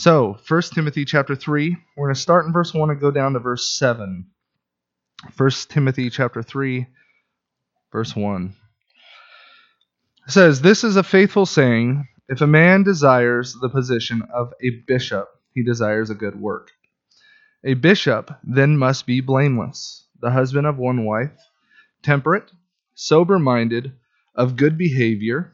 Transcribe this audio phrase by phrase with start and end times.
[0.00, 3.34] So, 1 Timothy chapter 3, we're going to start in verse 1 and go down
[3.34, 4.24] to verse 7.
[5.36, 6.86] 1 Timothy chapter 3,
[7.92, 8.56] verse 1.
[10.26, 12.08] It says, This is a faithful saying.
[12.30, 16.70] If a man desires the position of a bishop, he desires a good work.
[17.62, 21.38] A bishop then must be blameless, the husband of one wife,
[22.02, 22.50] temperate,
[22.94, 23.92] sober minded,
[24.34, 25.52] of good behavior,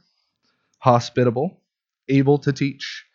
[0.78, 1.62] hospitable,
[2.08, 3.06] able to teach,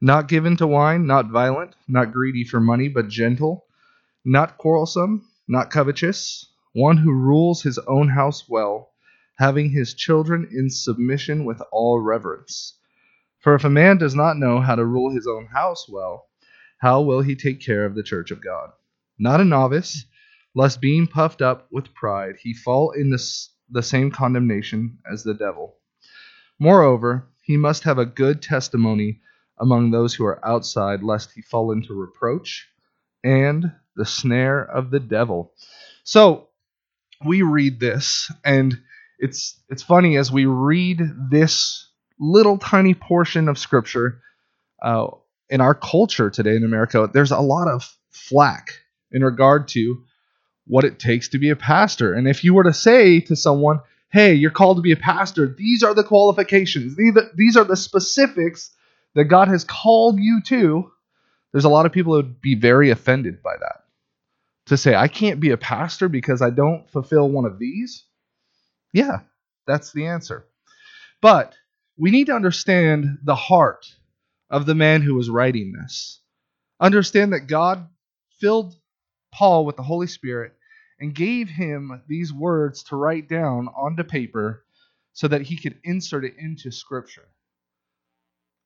[0.00, 3.66] not given to wine, not violent, not greedy for money, but gentle,
[4.24, 8.92] not quarrelsome, not covetous, one who rules his own house well,
[9.38, 12.78] having his children in submission with all reverence.
[13.40, 16.28] For if a man does not know how to rule his own house well,
[16.78, 18.70] how will he take care of the church of God?
[19.18, 20.06] Not a novice,
[20.54, 25.76] lest being puffed up with pride he fall in the same condemnation as the devil.
[26.58, 29.20] Moreover, he must have a good testimony
[29.60, 32.68] among those who are outside, lest he fall into reproach
[33.22, 35.52] and the snare of the devil.
[36.04, 36.48] So
[37.24, 38.80] we read this, and
[39.18, 44.20] it's it's funny as we read this little tiny portion of scripture.
[44.82, 45.08] Uh,
[45.50, 48.70] in our culture today in America, there's a lot of flack
[49.12, 50.02] in regard to
[50.66, 52.14] what it takes to be a pastor.
[52.14, 53.80] And if you were to say to someone,
[54.12, 56.96] hey, you're called to be a pastor, these are the qualifications,
[57.36, 58.70] these are the specifics
[59.14, 60.90] that God has called you to,
[61.52, 63.84] there's a lot of people who would be very offended by that.
[64.66, 68.04] To say, I can't be a pastor because I don't fulfill one of these?
[68.92, 69.20] Yeah,
[69.66, 70.46] that's the answer.
[71.20, 71.54] But
[71.98, 73.86] we need to understand the heart
[74.48, 76.20] of the man who was writing this.
[76.78, 77.88] Understand that God
[78.38, 78.74] filled
[79.32, 80.52] Paul with the Holy Spirit
[80.98, 84.64] and gave him these words to write down onto paper
[85.12, 87.28] so that he could insert it into Scripture.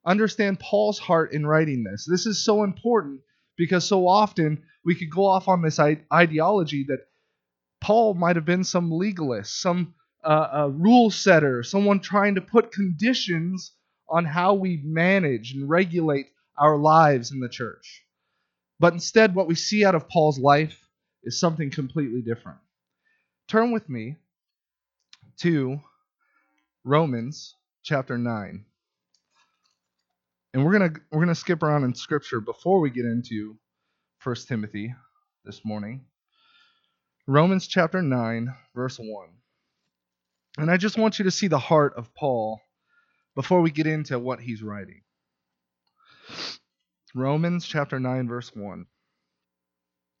[0.05, 2.05] Understand Paul's heart in writing this.
[2.09, 3.21] This is so important
[3.57, 7.07] because so often we could go off on this ideology that
[7.81, 13.73] Paul might have been some legalist, some uh, rule setter, someone trying to put conditions
[14.09, 16.27] on how we manage and regulate
[16.57, 18.03] our lives in the church.
[18.79, 20.87] But instead, what we see out of Paul's life
[21.23, 22.59] is something completely different.
[23.47, 24.17] Turn with me
[25.37, 25.79] to
[26.83, 28.65] Romans chapter 9.
[30.55, 33.57] And we're to we're to skip around in scripture before we get into
[34.23, 34.95] 1 Timothy
[35.43, 36.05] this morning.
[37.27, 39.27] Romans chapter 9 verse 1.
[40.57, 42.61] And I just want you to see the heart of Paul
[43.35, 45.01] before we get into what he's writing.
[47.13, 48.85] Romans chapter 9, verse 1.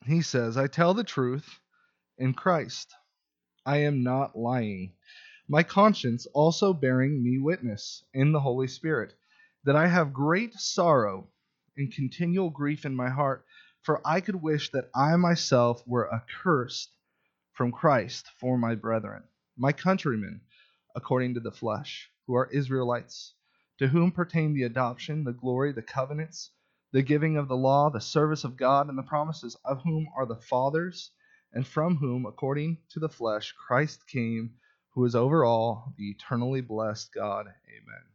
[0.05, 1.61] He says, I tell the truth
[2.17, 2.93] in Christ.
[3.65, 4.95] I am not lying.
[5.47, 9.13] My conscience also bearing me witness in the Holy Spirit
[9.65, 11.27] that I have great sorrow
[11.75, 13.45] and continual grief in my heart,
[13.81, 16.95] for I could wish that I myself were accursed
[17.53, 19.23] from Christ for my brethren,
[19.57, 20.41] my countrymen,
[20.95, 23.33] according to the flesh who are Israelites,
[23.79, 26.51] to whom pertain the adoption, the glory, the covenants,
[26.91, 30.25] the giving of the law, the service of God, and the promises, of whom are
[30.25, 31.11] the fathers,
[31.53, 34.55] and from whom, according to the flesh, Christ came,
[34.93, 37.47] who is over all, the eternally blessed God.
[37.47, 38.14] Amen.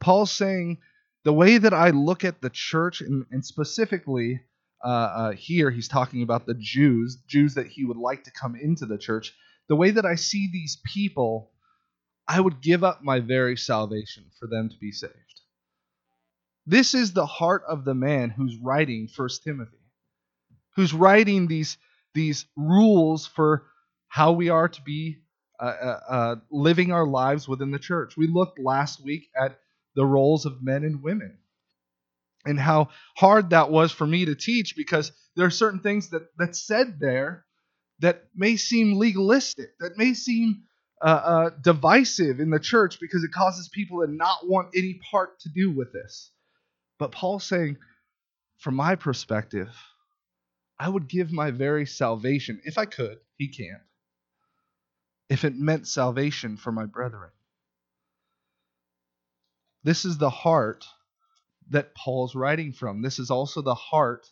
[0.00, 0.78] Paul's saying,
[1.24, 4.40] the way that I look at the church, and, and specifically
[4.84, 8.56] uh, uh, here, he's talking about the Jews, Jews that he would like to come
[8.56, 9.34] into the church.
[9.68, 11.50] The way that I see these people
[12.30, 15.40] I would give up my very salvation for them to be saved.
[16.64, 19.82] This is the heart of the man who's writing First Timothy,
[20.76, 21.76] who's writing these,
[22.14, 23.66] these rules for
[24.06, 25.18] how we are to be
[25.58, 28.16] uh, uh, uh, living our lives within the church.
[28.16, 29.58] We looked last week at
[29.94, 31.38] the roles of men and women
[32.44, 36.22] and how hard that was for me to teach because there are certain things that
[36.38, 37.44] that's said there
[38.00, 40.62] that may seem legalistic, that may seem
[41.02, 45.38] uh, uh, divisive in the church because it causes people to not want any part
[45.40, 46.30] to do with this.
[46.98, 47.76] But Paul's saying,
[48.58, 49.68] from my perspective,
[50.78, 53.82] I would give my very salvation, if I could, he can't,
[55.28, 57.30] if it meant salvation for my brethren.
[59.82, 60.84] This is the heart
[61.70, 63.00] that Paul's writing from.
[63.00, 64.30] This is also the heart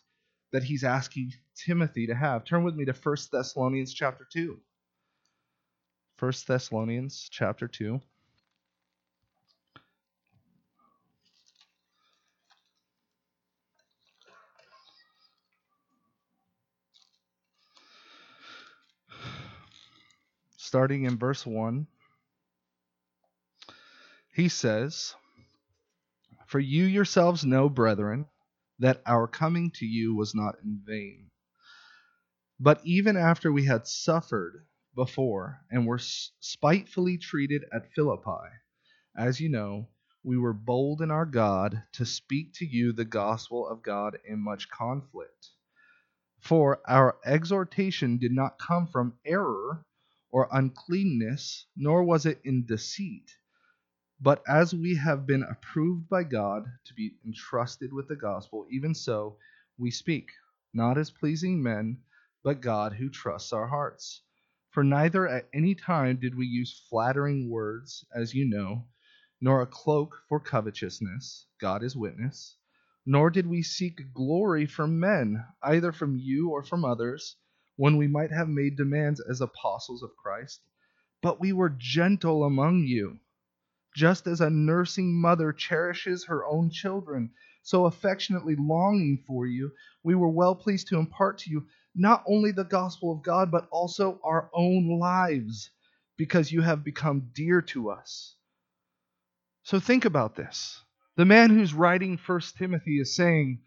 [0.51, 2.45] that he's asking Timothy to have.
[2.45, 4.59] Turn with me to 1 Thessalonians chapter 2.
[6.19, 8.01] 1 Thessalonians chapter 2.
[20.57, 21.87] Starting in verse 1,
[24.35, 25.15] he says,
[26.49, 28.25] For you yourselves know, brethren,
[28.79, 31.29] that our coming to you was not in vain.
[32.59, 34.65] But even after we had suffered
[34.95, 38.49] before and were spitefully treated at Philippi,
[39.15, 39.89] as you know,
[40.23, 44.39] we were bold in our God to speak to you the gospel of God in
[44.39, 45.51] much conflict.
[46.39, 49.85] For our exhortation did not come from error
[50.31, 53.37] or uncleanness, nor was it in deceit.
[54.21, 58.93] But as we have been approved by God to be entrusted with the gospel, even
[58.93, 59.37] so
[59.77, 60.31] we speak,
[60.73, 62.01] not as pleasing men,
[62.43, 64.21] but God who trusts our hearts.
[64.71, 68.89] For neither at any time did we use flattering words, as you know,
[69.39, 72.57] nor a cloak for covetousness, God is witness,
[73.05, 77.37] nor did we seek glory from men, either from you or from others,
[77.77, 80.59] when we might have made demands as apostles of Christ.
[81.21, 83.21] But we were gentle among you
[83.95, 87.31] just as a nursing mother cherishes her own children,
[87.63, 89.71] so affectionately longing for you,
[90.03, 91.65] we were well pleased to impart to you
[91.95, 95.71] not only the gospel of God, but also our own lives,
[96.17, 98.35] because you have become dear to us.
[99.63, 100.81] So think about this.
[101.17, 103.59] The man who's writing First Timothy is saying,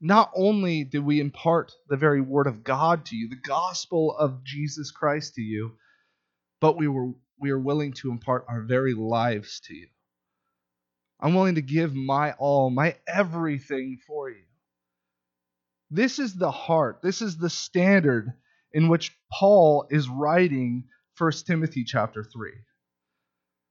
[0.00, 4.44] not only did we impart the very word of God to you, the gospel of
[4.44, 5.72] Jesus Christ to you,
[6.60, 9.88] but we were we are willing to impart our very lives to you.
[11.20, 14.44] I'm willing to give my all, my everything for you.
[15.90, 18.32] This is the heart, this is the standard
[18.72, 20.84] in which Paul is writing
[21.16, 22.52] 1 Timothy chapter 3.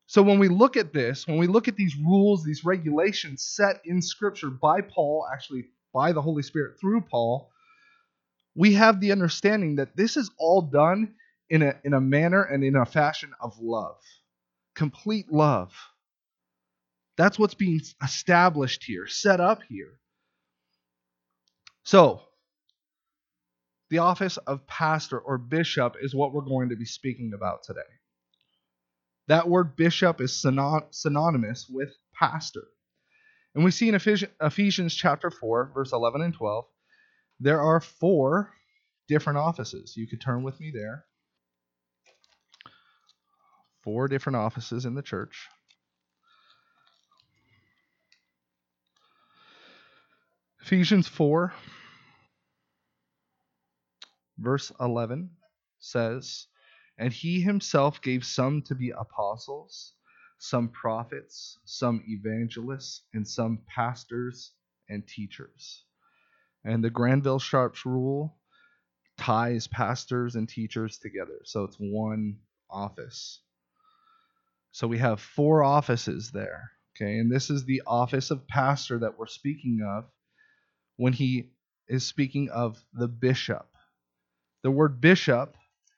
[0.08, 3.82] So when we look at this, when we look at these rules, these regulations set
[3.86, 7.52] in Scripture by Paul, actually by the Holy Spirit through Paul,
[8.56, 11.14] we have the understanding that this is all done
[11.50, 13.98] in a, in a manner and in a fashion of love.
[14.76, 15.74] Complete love.
[17.18, 20.00] That's what's being established here, set up here.
[21.84, 22.22] So,
[23.90, 27.80] the office of pastor or bishop is what we're going to be speaking about today.
[29.28, 32.66] That word bishop is synonymous with pastor.
[33.56, 36.66] And we see in Ephesians chapter 4, verse 11 and 12,
[37.40, 38.54] there are four
[39.08, 39.96] different offices.
[39.96, 41.07] You could turn with me there
[43.88, 45.48] four different offices in the church.
[50.62, 51.54] Ephesians 4,
[54.40, 55.30] verse 11
[55.80, 56.48] says,
[56.98, 59.94] And he himself gave some to be apostles,
[60.38, 64.52] some prophets, some evangelists, and some pastors
[64.90, 65.86] and teachers.
[66.66, 68.36] And the Granville Sharp's rule
[69.18, 71.40] ties pastors and teachers together.
[71.46, 72.40] So it's one
[72.70, 73.40] office.
[74.78, 76.70] So we have four offices there.
[76.96, 80.06] Okay, and this is the office of pastor that we're speaking of
[80.98, 81.54] when he
[81.88, 83.68] is speaking of the bishop.
[84.62, 85.56] The word bishop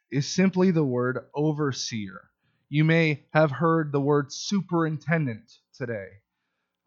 [0.10, 2.30] is simply the word overseer.
[2.70, 6.08] You may have heard the word superintendent today.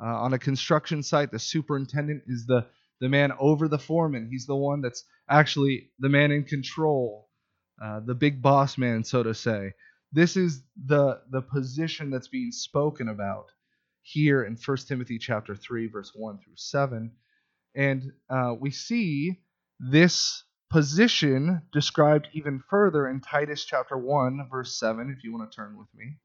[0.02, 2.68] Uh, on a construction site, the superintendent is the,
[3.02, 4.30] the man over the foreman.
[4.32, 7.28] He's the one that's actually the man in control,
[7.84, 9.74] uh, the big boss man, so to say.
[10.12, 13.46] This is the the position that's being spoken about
[14.02, 17.12] here in 1 Timothy chapter 3 verse 1 through 7
[17.74, 19.40] and uh, we see
[19.78, 25.56] this position described even further in Titus chapter 1 verse 7 if you want to
[25.56, 26.16] turn with me.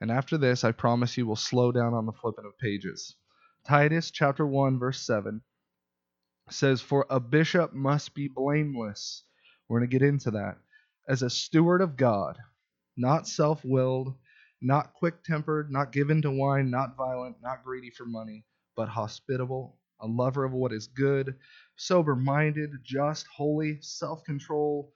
[0.00, 3.14] And after this, I promise you will slow down on the flipping of pages.
[3.64, 5.42] Titus chapter 1 verse 7
[6.50, 9.24] says, For a bishop must be blameless.
[9.68, 10.58] We're going to get into that.
[11.08, 12.38] As a steward of God,
[12.96, 14.14] not self willed,
[14.60, 18.44] not quick tempered, not given to wine, not violent, not greedy for money,
[18.76, 21.36] but hospitable, a lover of what is good,
[21.76, 24.92] sober minded, just, holy, self control,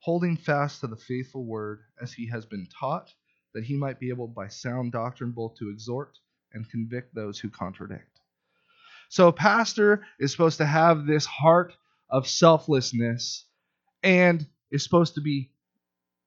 [0.00, 3.12] holding fast to the faithful word as he has been taught,
[3.54, 6.18] that he might be able by sound doctrine both to exhort
[6.52, 8.11] and convict those who contradict.
[9.12, 11.74] So a pastor is supposed to have this heart
[12.08, 13.44] of selflessness
[14.02, 15.50] and is supposed to be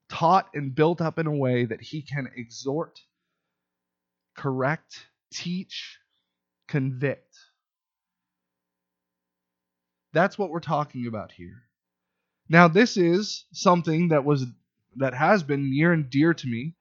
[0.07, 2.99] taught and built up in a way that he can exhort,
[4.37, 5.97] correct, teach,
[6.67, 7.35] convict.
[10.13, 11.63] That's what we're talking about here.
[12.49, 14.45] Now this is something that was
[14.97, 16.75] that has been near and dear to me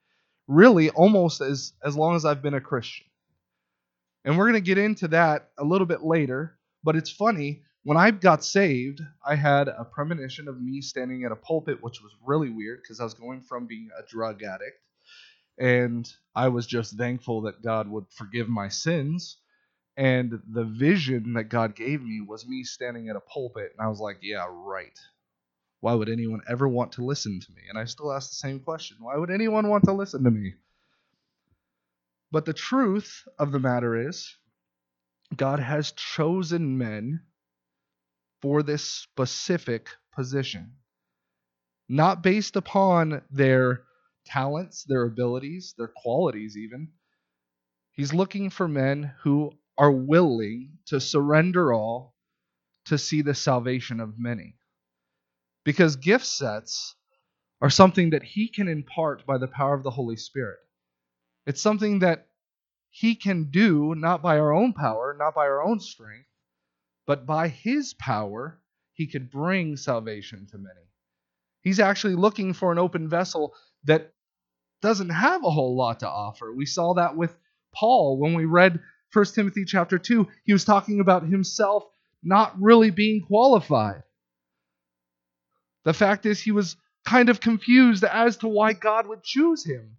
[0.48, 3.06] really almost as as long as I've been a Christian.
[4.24, 6.58] And we're going to get into that a little bit later.
[6.82, 11.32] But it's funny, when I got saved, I had a premonition of me standing at
[11.32, 14.78] a pulpit, which was really weird because I was going from being a drug addict
[15.58, 19.36] and I was just thankful that God would forgive my sins.
[19.96, 23.88] And the vision that God gave me was me standing at a pulpit, and I
[23.88, 24.98] was like, yeah, right.
[25.80, 27.62] Why would anyone ever want to listen to me?
[27.68, 30.54] And I still ask the same question why would anyone want to listen to me?
[32.34, 34.36] But the truth of the matter is,
[35.36, 37.20] God has chosen men
[38.42, 40.72] for this specific position,
[41.88, 43.84] not based upon their
[44.26, 46.88] talents, their abilities, their qualities, even.
[47.92, 52.16] He's looking for men who are willing to surrender all
[52.86, 54.56] to see the salvation of many.
[55.62, 56.96] Because gift sets
[57.60, 60.58] are something that he can impart by the power of the Holy Spirit.
[61.46, 62.28] It's something that
[62.90, 66.28] he can do not by our own power, not by our own strength,
[67.06, 68.60] but by his power,
[68.92, 70.88] he could bring salvation to many.
[71.60, 74.12] He's actually looking for an open vessel that
[74.80, 76.52] doesn't have a whole lot to offer.
[76.52, 77.36] We saw that with
[77.74, 78.80] Paul when we read
[79.12, 80.28] 1 Timothy chapter 2.
[80.44, 81.84] He was talking about himself
[82.22, 84.02] not really being qualified.
[85.84, 89.96] The fact is, he was kind of confused as to why God would choose him,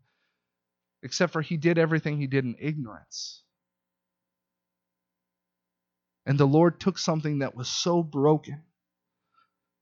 [1.05, 3.43] except for he did everything he did in ignorance.
[6.25, 8.63] And the Lord took something that was so broken,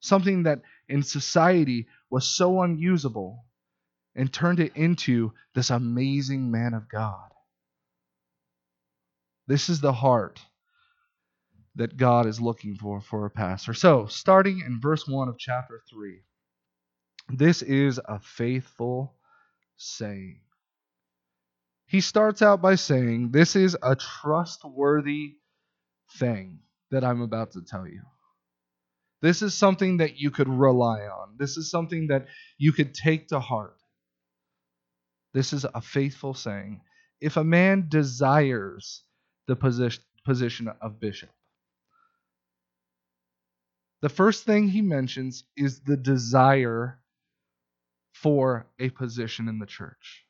[0.01, 3.45] something that in society was so unusable,
[4.13, 7.29] and turned it into this amazing man of God.
[9.47, 10.41] This is the heart
[11.75, 13.73] that God is looking for for a pastor.
[13.73, 16.19] So, starting in verse 1 of chapter 3,
[17.29, 19.15] this is a faithful
[19.77, 20.41] saying.
[21.93, 25.35] He starts out by saying, This is a trustworthy
[26.17, 26.57] thing
[26.89, 28.01] that I'm about to tell you.
[29.21, 31.35] This is something that you could rely on.
[31.37, 32.25] This is something that
[32.57, 33.77] you could take to heart.
[35.35, 36.81] This is a faithful saying.
[37.21, 39.03] If a man desires
[39.45, 41.29] the position, position of bishop,
[44.01, 46.99] the first thing he mentions is the desire
[48.13, 50.25] for a position in the church.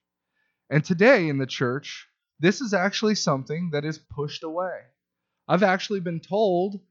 [0.74, 2.08] And today in the church,
[2.39, 4.80] this is actually something that is pushed away.
[5.48, 6.82] I've actually been told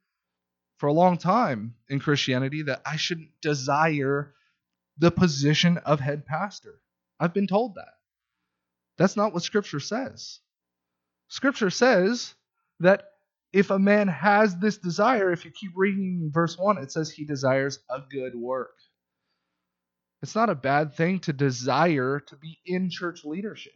[0.76, 4.34] for a long time in Christianity that I shouldn't desire
[4.98, 6.78] the position of head pastor.
[7.18, 7.94] I've been told that.
[8.98, 10.38] That's not what Scripture says.
[11.26, 12.34] Scripture says
[12.78, 13.08] that
[13.52, 17.24] if a man has this desire, if you keep reading verse 1, it says he
[17.24, 18.76] desires a good work.
[20.22, 23.72] It's not a bad thing to desire to be in church leadership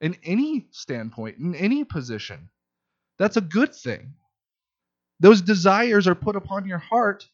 [0.00, 2.50] in any standpoint, in any position.
[3.18, 4.14] That's a good thing.
[5.18, 7.28] Those desires are put upon your heart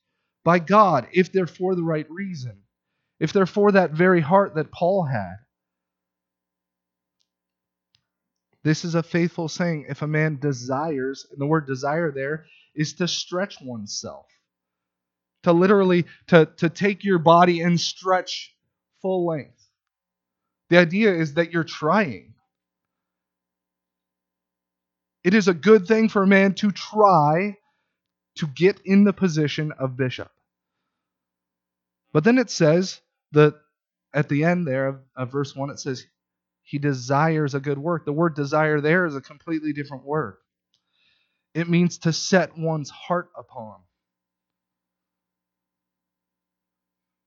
[0.44, 2.62] by God if they're for the right reason,
[3.20, 5.36] if they're for that very heart that Paul had.
[8.62, 9.86] This is a faithful saying.
[9.88, 14.26] If a man desires, and the word desire there is to stretch oneself,
[15.46, 18.52] to literally to, to take your body and stretch
[19.00, 19.64] full length.
[20.70, 22.34] The idea is that you're trying.
[25.22, 27.58] It is a good thing for a man to try
[28.38, 30.32] to get in the position of bishop.
[32.12, 33.00] But then it says
[33.30, 33.54] that
[34.12, 36.04] at the end there of, of verse 1, it says,
[36.64, 38.04] he desires a good work.
[38.04, 40.38] The word desire there is a completely different word.
[41.54, 43.76] It means to set one's heart upon.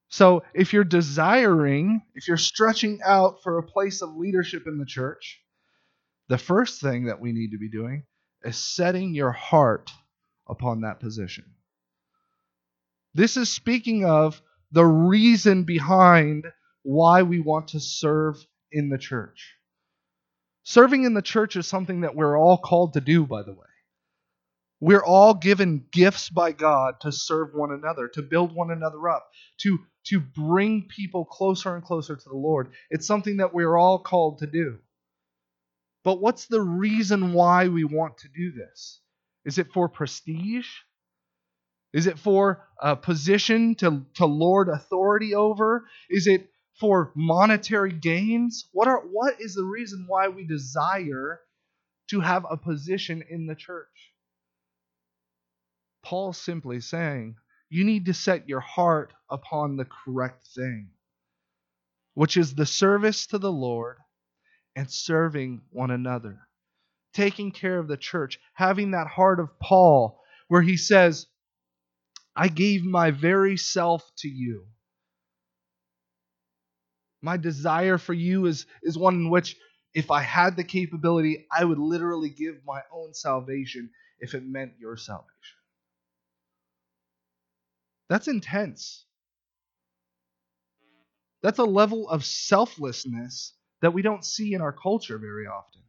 [0.09, 4.85] So if you're desiring, if you're stretching out for a place of leadership in the
[4.85, 5.39] church,
[6.27, 8.03] the first thing that we need to be doing
[8.43, 9.91] is setting your heart
[10.47, 11.45] upon that position.
[13.13, 16.45] This is speaking of the reason behind
[16.83, 18.35] why we want to serve
[18.71, 19.55] in the church.
[20.63, 23.65] Serving in the church is something that we're all called to do, by the way.
[24.79, 29.27] We're all given gifts by God to serve one another, to build one another up,
[29.61, 32.71] to, to bring people closer and closer to the Lord.
[32.89, 34.79] It's something that we're all called to do.
[36.03, 39.01] But what's the reason why we want to do this?
[39.45, 40.69] Is it for prestige?
[41.93, 45.85] Is it for a position to, to lord authority over?
[46.09, 48.69] Is it for monetary gains?
[48.71, 51.41] What are what is the reason why we desire
[52.09, 54.13] to have a position in the church?
[56.03, 57.35] Paul's simply saying,
[57.69, 60.89] you need to set your heart upon the correct thing,
[62.13, 63.97] which is the service to the Lord
[64.75, 66.39] and serving one another.
[67.13, 71.27] Taking care of the church, having that heart of Paul where he says,
[72.35, 74.65] I gave my very self to you.
[77.21, 79.55] My desire for you is, is one in which,
[79.93, 84.73] if I had the capability, I would literally give my own salvation if it meant
[84.79, 85.58] your salvation.
[88.09, 89.05] That's intense.
[91.41, 95.83] That's a level of selflessness that we don't see in our culture very often.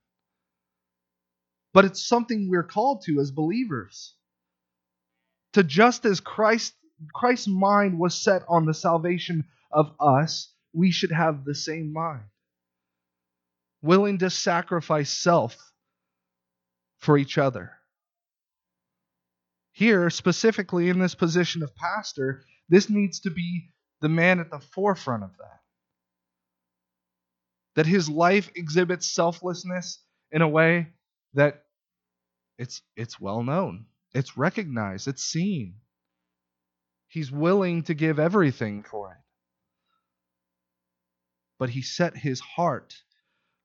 [1.72, 4.14] But it's something we're called to as believers.
[5.54, 6.74] To just as Christ
[7.14, 12.24] Christ's mind was set on the salvation of us, we should have the same mind.
[13.82, 15.56] Willing to sacrifice self
[16.98, 17.79] for each other.
[19.80, 23.70] Here, specifically in this position of pastor, this needs to be
[24.02, 25.60] the man at the forefront of that.
[27.76, 30.88] That his life exhibits selflessness in a way
[31.32, 31.64] that
[32.58, 35.76] it's, it's well known, it's recognized, it's seen.
[37.08, 39.24] He's willing to give everything for it.
[41.58, 42.94] But he set his heart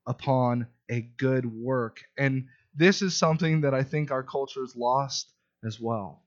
[0.07, 1.99] upon a good work.
[2.17, 6.23] And this is something that I think our culture has lost as well.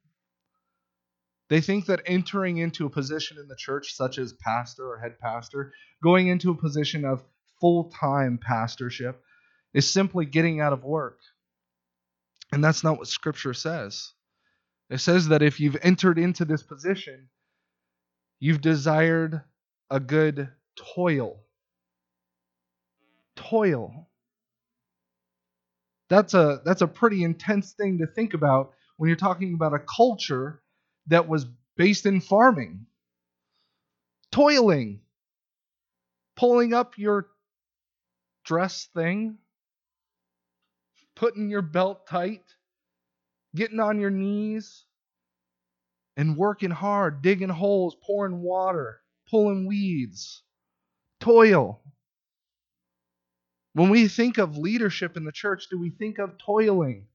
[1.48, 5.18] They think that entering into a position in the church, such as pastor or head
[5.18, 7.24] pastor, going into a position of
[7.60, 9.22] full time pastorship,
[9.72, 11.18] is simply getting out of work.
[12.52, 14.12] And that's not what Scripture says.
[14.90, 17.28] It says that if you've entered into this position,
[18.40, 19.42] you've desired
[19.90, 20.48] a good
[20.94, 21.40] toil.
[23.36, 24.08] Toil.
[26.08, 29.78] That's a that's a pretty intense thing to think about when you're talking about a
[29.78, 30.60] culture
[31.06, 32.84] that was based in farming,
[34.30, 35.00] toiling,
[36.36, 37.28] pulling up your
[38.44, 39.38] dress thing,
[41.14, 42.42] putting your belt tight,
[43.54, 44.84] getting on your knees,
[46.16, 49.00] and working hard, digging holes, pouring water,
[49.30, 50.42] pulling weeds.
[51.20, 51.80] Toil.
[53.74, 57.06] When we think of leadership in the church, do we think of toiling?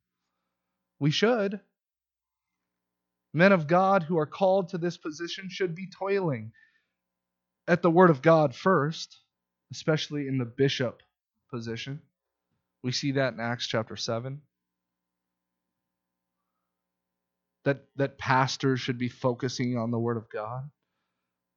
[0.99, 1.59] We should.
[3.33, 6.51] Men of God who are called to this position should be toiling
[7.67, 9.19] at the Word of God first,
[9.71, 11.01] especially in the bishop
[11.49, 12.01] position.
[12.83, 14.41] We see that in Acts chapter 7.
[17.65, 20.69] That, that pastors should be focusing on the Word of God,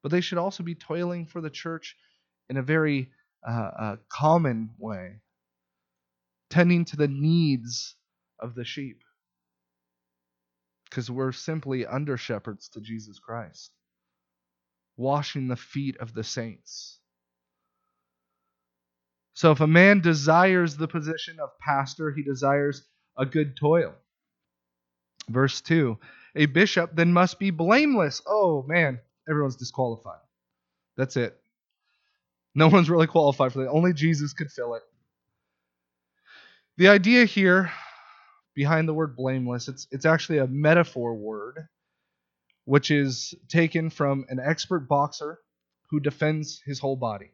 [0.03, 1.97] but they should also be toiling for the church
[2.49, 3.11] in a very
[3.47, 5.17] uh, uh, common way,
[6.49, 7.97] tending to the needs
[8.39, 9.03] of the sheep
[10.89, 13.71] because we're simply under shepherds to Jesus Christ,
[14.97, 16.99] washing the feet of the saints.
[19.35, 22.83] So if a man desires the position of pastor, he desires
[23.19, 23.95] a good toil.
[25.29, 25.99] Verse 2
[26.37, 28.23] A bishop then must be blameless.
[28.27, 30.21] Oh, man, everyone's disqualified.
[30.97, 31.39] That's it.
[32.55, 33.71] No one's really qualified for that.
[33.71, 34.83] Only Jesus could fill it.
[36.79, 37.71] The idea here
[38.57, 39.69] behind the word blameless.
[39.69, 41.69] It's it's actually a metaphor word,
[42.65, 45.39] which is taken from an expert boxer
[45.91, 47.31] who defends his whole body.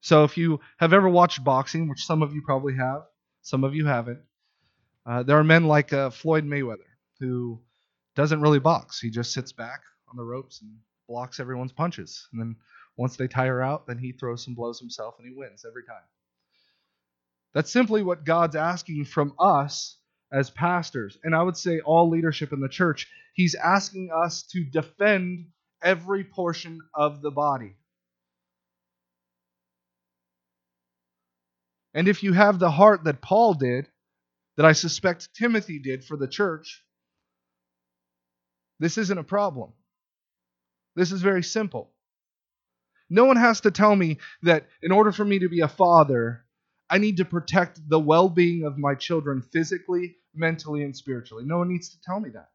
[0.00, 3.02] So if you have ever watched boxing, which some of you probably have,
[3.42, 4.20] some of you haven't,
[5.04, 7.60] uh, there are men like uh, Floyd Mayweather who
[8.14, 9.00] doesn't really box.
[9.00, 10.70] He just sits back on the ropes and
[11.08, 12.28] blocks everyone's punches.
[12.32, 12.56] And then
[12.96, 16.04] once they tire out, then he throws some blows himself and he wins every time.
[17.56, 19.96] That's simply what God's asking from us
[20.30, 21.16] as pastors.
[21.24, 23.08] And I would say all leadership in the church.
[23.32, 25.46] He's asking us to defend
[25.82, 27.76] every portion of the body.
[31.94, 33.88] And if you have the heart that Paul did,
[34.58, 36.84] that I suspect Timothy did for the church,
[38.80, 39.72] this isn't a problem.
[40.94, 41.90] This is very simple.
[43.08, 46.42] No one has to tell me that in order for me to be a father,
[46.88, 51.44] I need to protect the well being of my children physically, mentally, and spiritually.
[51.46, 52.48] No one needs to tell me that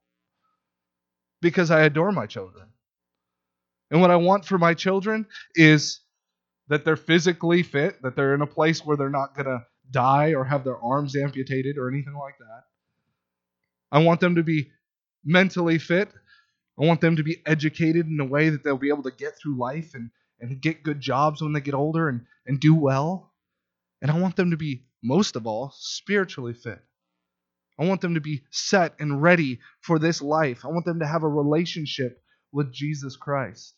[1.42, 2.68] because I adore my children.
[3.90, 6.00] And what I want for my children is
[6.70, 10.34] that they're physically fit, that they're in a place where they're not going to die
[10.34, 12.64] or have their arms amputated or anything like that.
[13.92, 14.72] I want them to be
[15.26, 16.10] mentally fit.
[16.82, 19.38] I want them to be educated in a way that they'll be able to get
[19.38, 23.31] through life and, and get good jobs when they get older and, and do well.
[24.02, 26.80] And I want them to be, most of all, spiritually fit.
[27.80, 30.66] I want them to be set and ready for this life.
[30.66, 33.74] I want them to have a relationship with Jesus Christ.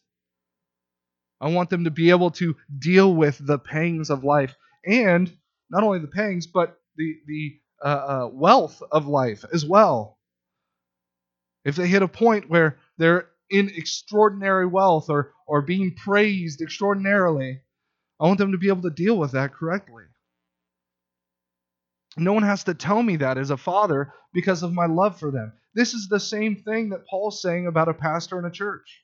[1.40, 4.56] I want them to be able to deal with the pangs of life
[4.86, 5.32] and
[5.70, 10.18] not only the pangs, but the, the uh, uh, wealth of life as well.
[11.66, 17.62] If they hit a point where they're in extraordinary wealth or, or being praised extraordinarily.
[18.20, 20.06] I want them to be able to deal with that correctly.
[22.18, 25.32] No one has to tell me that as a father because of my love for
[25.32, 25.54] them.
[25.74, 29.04] This is the same thing that Paul's saying about a pastor in a church.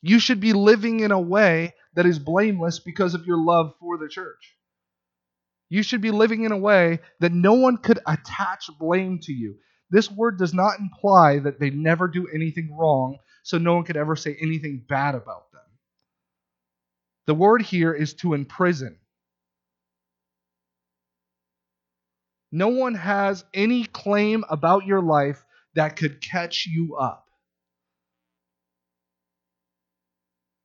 [0.00, 3.98] You should be living in a way that is blameless because of your love for
[3.98, 4.56] the church.
[5.68, 9.56] You should be living in a way that no one could attach blame to you.
[9.90, 13.96] This word does not imply that they never do anything wrong, so no one could
[13.96, 15.62] ever say anything bad about them.
[17.26, 18.98] The word here is to imprison.
[22.52, 25.42] No one has any claim about your life
[25.74, 27.26] that could catch you up.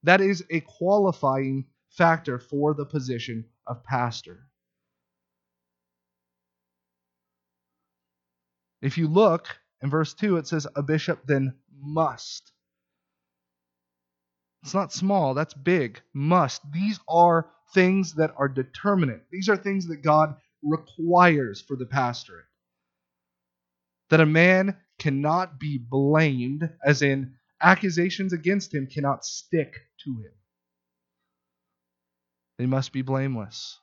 [0.04, 4.48] That is a qualifying factor for the position of pastor.
[8.82, 9.48] If you look
[9.82, 12.52] in verse 2, it says, A bishop then must.
[14.64, 16.02] It's not small, that's big.
[16.14, 16.62] Must.
[16.72, 19.24] These are things that are determinate.
[19.32, 22.46] These are things that God requires for the pastorate.
[24.10, 30.32] That a man cannot be blamed, as in accusations against him cannot stick to him.
[32.58, 33.80] They must be blameless.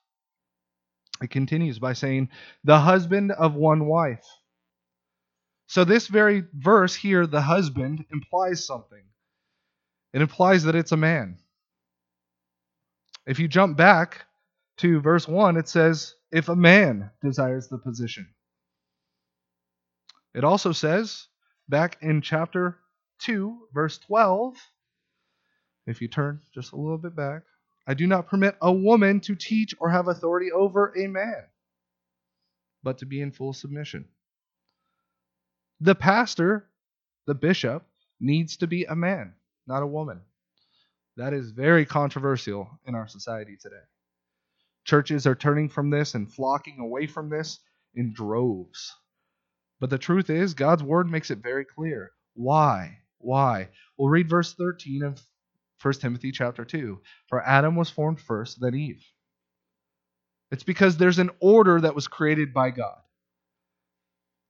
[1.22, 2.30] It continues by saying,
[2.64, 4.26] the husband of one wife.
[5.66, 9.02] So, this very verse here, the husband, implies something.
[10.12, 11.38] It implies that it's a man.
[13.26, 14.26] If you jump back
[14.78, 18.26] to verse 1, it says, if a man desires the position.
[20.34, 21.28] It also says,
[21.68, 22.76] back in chapter
[23.20, 24.56] 2, verse 12,
[25.86, 27.42] if you turn just a little bit back,
[27.86, 31.44] I do not permit a woman to teach or have authority over a man,
[32.82, 34.06] but to be in full submission.
[35.80, 36.66] The pastor,
[37.28, 37.84] the bishop,
[38.18, 39.34] needs to be a man,
[39.68, 40.20] not a woman.
[41.16, 43.76] That is very controversial in our society today.
[44.84, 47.60] Churches are turning from this and flocking away from this
[47.94, 48.94] in droves.
[49.80, 52.12] But the truth is, God's word makes it very clear.
[52.34, 52.98] Why?
[53.18, 53.70] Why?
[53.96, 55.20] We'll read verse 13 of
[55.82, 57.00] 1 Timothy chapter 2.
[57.28, 59.04] For Adam was formed first, then Eve.
[60.50, 62.98] It's because there's an order that was created by God.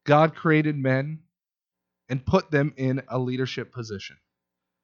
[0.04, 1.20] God created men
[2.08, 4.16] and put them in a leadership position.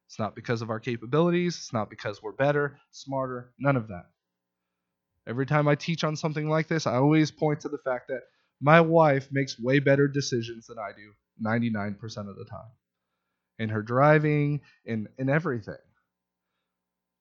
[0.06, 4.06] It's not because of our capabilities, it's not because we're better, smarter, none of that.
[5.26, 8.22] Every time I teach on something like this, I always point to the fact that
[8.60, 11.12] my wife makes way better decisions than I do
[11.44, 12.70] 99% of the time
[13.58, 15.74] in her driving, in, in everything.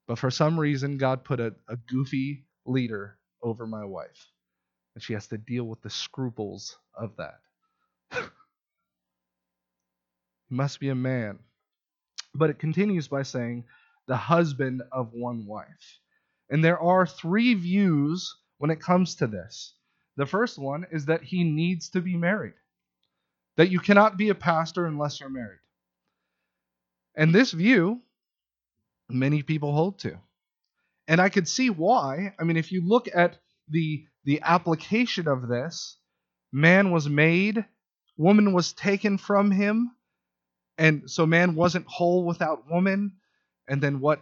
[0.08, 4.32] But for some reason, God put a, a goofy leader over my wife,
[4.94, 7.40] and she has to deal with the scruples of that.
[10.48, 11.38] he must be a man.
[12.34, 13.64] But it continues by saying,
[14.08, 15.99] the husband of one wife.
[16.50, 19.74] And there are three views when it comes to this.
[20.16, 22.54] The first one is that he needs to be married,
[23.56, 25.60] that you cannot be a pastor unless you're married.
[27.14, 28.02] And this view,
[29.08, 30.18] many people hold to.
[31.08, 32.34] And I could see why.
[32.38, 35.96] I mean, if you look at the, the application of this,
[36.52, 37.64] man was made,
[38.16, 39.92] woman was taken from him,
[40.76, 43.12] and so man wasn't whole without woman.
[43.68, 44.20] And then what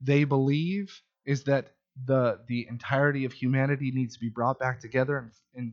[0.00, 1.68] they believe is that
[2.06, 5.72] the the entirety of humanity needs to be brought back together and, and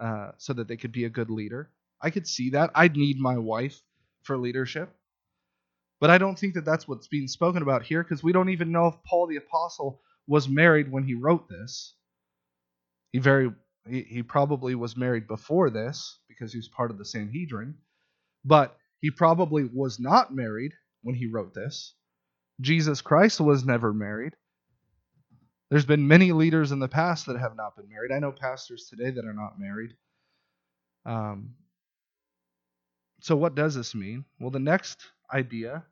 [0.00, 1.70] uh, so that they could be a good leader.
[2.02, 2.70] I could see that.
[2.74, 3.80] I'd need my wife
[4.24, 4.90] for leadership.
[6.00, 8.72] But I don't think that that's what's being spoken about here because we don't even
[8.72, 11.94] know if Paul the apostle was married when he wrote this.
[13.12, 13.52] He very
[13.88, 17.76] he, he probably was married before this because he was part of the Sanhedrin,
[18.44, 21.94] but he probably was not married when he wrote this.
[22.60, 24.34] Jesus Christ was never married.
[25.70, 28.12] There's been many leaders in the past that have not been married.
[28.12, 29.94] I know pastors today that are not married.
[31.04, 31.54] Um,
[33.20, 34.24] so, what does this mean?
[34.40, 34.98] Well, the next
[35.32, 35.84] idea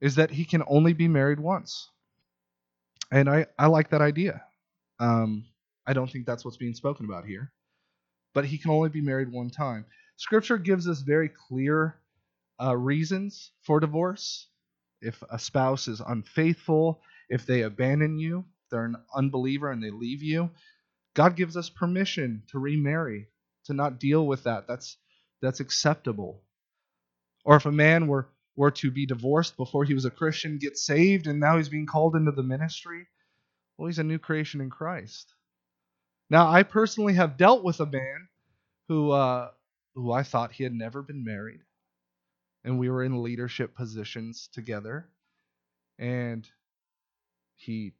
[0.00, 1.90] is that he can only be married once.
[3.10, 4.42] And I, I like that idea.
[4.98, 5.44] Um,
[5.86, 7.52] I don't think that's what's being spoken about here.
[8.34, 9.84] But he can only be married one time.
[10.16, 11.96] Scripture gives us very clear
[12.62, 14.46] uh, reasons for divorce.
[15.02, 20.22] If a spouse is unfaithful, if they abandon you, they're an unbeliever and they leave
[20.22, 20.50] you,
[21.14, 23.28] God gives us permission to remarry,
[23.66, 24.66] to not deal with that.
[24.68, 24.96] That's
[25.42, 26.42] that's acceptable.
[27.44, 30.76] Or if a man were were to be divorced before he was a Christian, get
[30.76, 33.06] saved, and now he's being called into the ministry,
[33.78, 35.34] well, he's a new creation in Christ.
[36.28, 38.28] Now, I personally have dealt with a man
[38.88, 39.50] who uh,
[39.94, 41.60] who I thought he had never been married,
[42.64, 45.08] and we were in leadership positions together.
[45.98, 46.48] And
[47.56, 47.92] he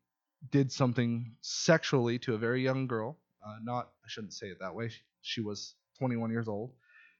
[0.50, 3.18] did something sexually to a very young girl.
[3.46, 4.88] Uh, not, I shouldn't say it that way.
[4.88, 6.72] She, she was 21 years old.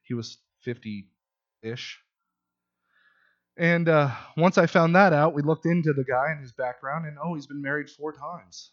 [0.03, 1.07] He was 50
[1.61, 1.99] ish.
[3.57, 7.05] And uh, once I found that out, we looked into the guy and his background,
[7.05, 8.71] and oh, he's been married four times.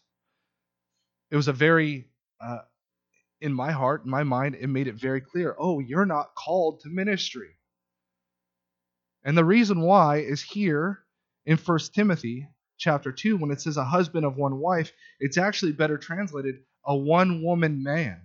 [1.31, 2.07] It was a very,
[2.41, 2.59] uh,
[3.41, 6.81] in my heart, in my mind, it made it very clear oh, you're not called
[6.81, 7.49] to ministry.
[9.23, 10.99] And the reason why is here
[11.45, 12.47] in 1 Timothy
[12.79, 16.95] chapter 2 when it says a husband of one wife, it's actually better translated a
[16.95, 18.21] one woman man.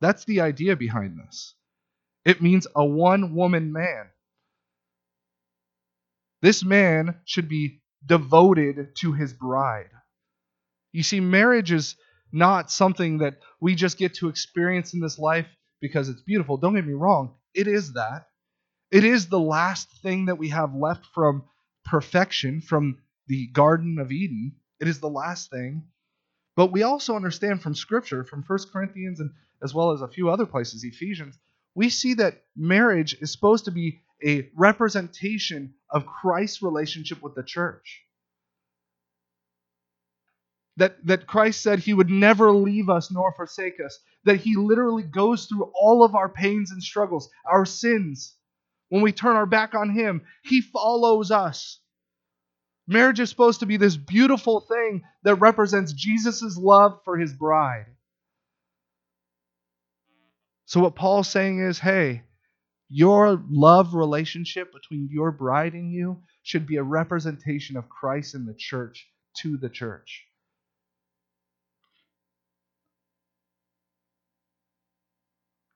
[0.00, 1.54] That's the idea behind this.
[2.24, 4.06] It means a one woman man.
[6.40, 9.90] This man should be devoted to his bride.
[10.92, 11.96] You see, marriage is
[12.32, 15.46] not something that we just get to experience in this life
[15.80, 16.56] because it's beautiful.
[16.56, 18.26] Don't get me wrong, it is that.
[18.90, 21.44] It is the last thing that we have left from
[21.84, 22.98] perfection, from
[23.32, 24.52] the Garden of Eden.
[24.78, 25.84] It is the last thing.
[26.54, 29.30] But we also understand from Scripture, from 1 Corinthians and
[29.62, 31.38] as well as a few other places, Ephesians,
[31.74, 37.42] we see that marriage is supposed to be a representation of Christ's relationship with the
[37.42, 38.02] church.
[40.76, 43.98] That, that Christ said he would never leave us nor forsake us.
[44.24, 48.36] That he literally goes through all of our pains and struggles, our sins,
[48.92, 51.78] when we turn our back on Him, He follows us.
[52.86, 57.86] Marriage is supposed to be this beautiful thing that represents Jesus' love for His bride.
[60.64, 62.22] So, what Paul's saying is hey,
[62.88, 68.46] your love relationship between your bride and you should be a representation of Christ in
[68.46, 70.26] the church to the church.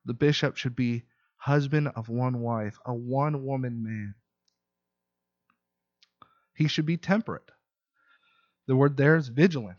[0.05, 1.03] The bishop should be
[1.37, 4.15] husband of one wife, a one woman man.
[6.57, 7.51] He should be temperate.
[8.65, 9.77] The word there is vigilant.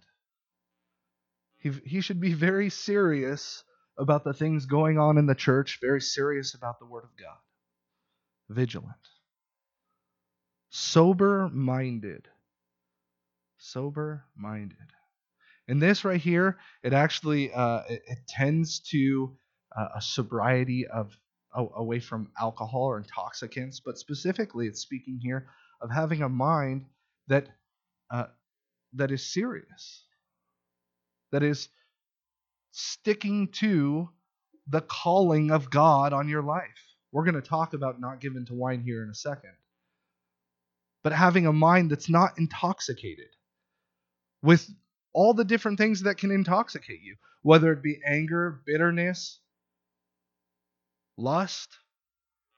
[1.58, 3.64] He, he should be very serious
[3.98, 7.36] about the things going on in the church, very serious about the Word of God.
[8.48, 8.94] Vigilant.
[10.70, 12.28] Sober minded.
[13.58, 14.76] Sober minded.
[15.66, 19.36] And this right here, it actually uh, it, it tends to
[19.76, 21.18] uh, a sobriety of
[21.54, 25.48] away from alcohol or intoxicants, but specifically it's speaking here
[25.80, 26.86] of having a mind
[27.28, 27.48] that
[28.10, 28.26] uh,
[28.94, 30.04] that is serious,
[31.32, 31.68] that is
[32.72, 34.08] sticking to
[34.68, 36.66] the calling of God on your life.
[37.12, 39.52] We're going to talk about not given to wine here in a second.
[41.02, 43.28] But having a mind that's not intoxicated
[44.42, 44.68] with
[45.12, 49.38] all the different things that can intoxicate you, whether it be anger, bitterness,
[51.16, 51.76] lust,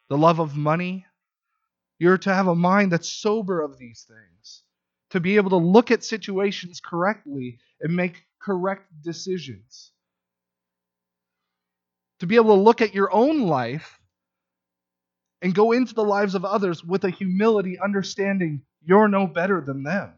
[0.08, 1.06] the love of money.
[2.00, 4.62] You're to have a mind that's sober of these things,
[5.10, 9.92] to be able to look at situations correctly and make correct decisions,
[12.20, 14.00] to be able to look at your own life
[15.42, 19.82] and go into the lives of others with a humility, understanding you're no better than
[19.82, 20.14] them,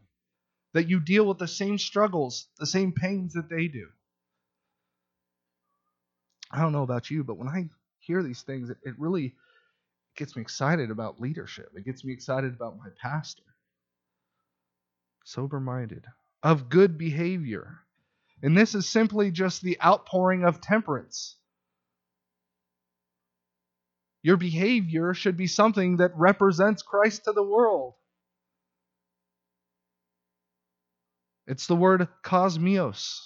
[0.75, 3.88] that you deal with the same struggles, the same pains that they do.
[6.49, 9.35] I don't know about you, but when I hear these things, it, it really
[10.16, 11.70] gets me excited about leadership.
[11.77, 13.42] It gets me excited about my pastor.
[15.25, 16.05] Sober minded,
[16.42, 17.79] of good behavior.
[18.42, 21.37] And this is simply just the outpouring of temperance.
[24.22, 27.94] Your behavior should be something that represents Christ to the world.
[31.46, 33.18] It's the word kosmios.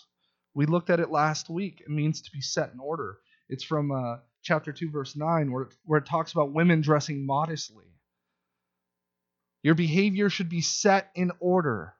[0.54, 1.82] We looked at it last week.
[1.82, 3.18] It means to be set in order.
[3.48, 7.84] It's from uh, chapter 2, verse 9, where, where it talks about women dressing modestly.
[9.62, 11.94] Your behavior should be set in order,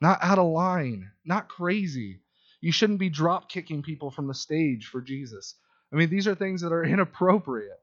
[0.00, 2.20] not out of line, not crazy.
[2.60, 5.54] You shouldn't be drop kicking people from the stage for Jesus.
[5.92, 7.78] I mean, these are things that are inappropriate.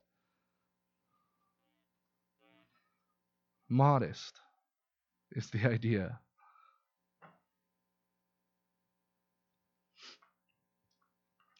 [3.69, 4.33] Modest
[5.31, 6.19] is the idea.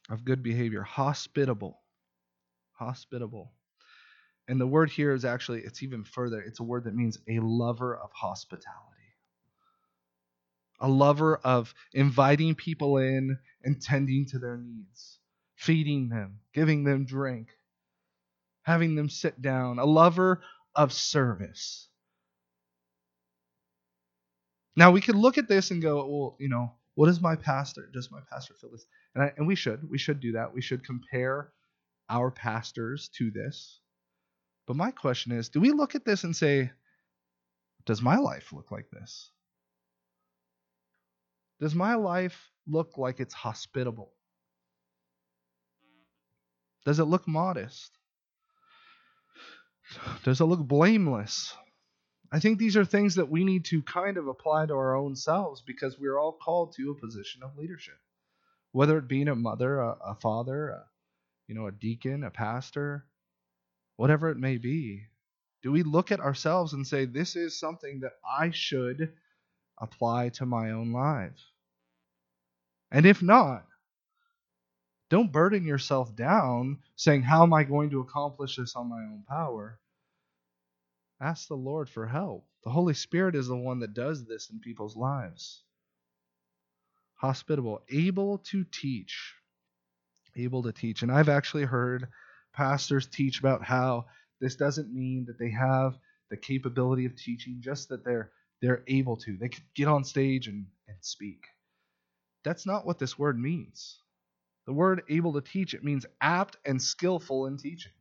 [0.09, 1.79] Of good behavior, hospitable.
[2.73, 3.53] Hospitable.
[4.47, 6.41] And the word here is actually, it's even further.
[6.41, 8.91] It's a word that means a lover of hospitality.
[10.79, 15.19] A lover of inviting people in and tending to their needs,
[15.55, 17.47] feeding them, giving them drink,
[18.61, 19.79] having them sit down.
[19.79, 20.41] A lover
[20.75, 21.87] of service.
[24.75, 27.89] Now, we could look at this and go, well, you know, what does my pastor,
[27.93, 28.85] does my pastor feel this?
[29.13, 29.89] And, I, and we should.
[29.89, 30.53] We should do that.
[30.53, 31.51] We should compare
[32.09, 33.79] our pastors to this.
[34.65, 36.71] But my question is do we look at this and say,
[37.85, 39.29] does my life look like this?
[41.59, 44.11] Does my life look like it's hospitable?
[46.85, 47.91] Does it look modest?
[50.23, 51.55] Does it look blameless?
[52.35, 55.15] I think these are things that we need to kind of apply to our own
[55.15, 57.97] selves because we're all called to a position of leadership.
[58.73, 60.83] Whether it being a mother, a, a father, a,
[61.47, 63.05] you know, a deacon, a pastor,
[63.95, 65.03] whatever it may be.
[65.63, 69.13] Do we look at ourselves and say, this is something that I should
[69.79, 71.39] apply to my own life?
[72.91, 73.65] And if not,
[75.09, 79.23] don't burden yourself down saying, How am I going to accomplish this on my own
[79.25, 79.79] power?
[81.21, 82.45] Ask the Lord for help.
[82.63, 85.63] The Holy Spirit is the one that does this in people's lives.
[87.15, 89.33] Hospitable, able to teach.
[90.35, 91.01] Able to teach.
[91.01, 92.09] And I've actually heard
[92.53, 94.05] pastors teach about how
[94.41, 95.97] this doesn't mean that they have
[96.29, 99.37] the capability of teaching, just that they're they're able to.
[99.37, 101.45] They could get on stage and, and speak.
[102.43, 103.99] That's not what this word means.
[104.65, 107.91] The word able to teach, it means apt and skillful in teaching.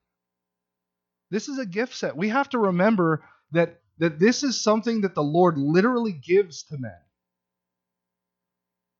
[1.34, 2.16] This is a gift set.
[2.16, 6.78] We have to remember that, that this is something that the Lord literally gives to
[6.78, 6.92] men.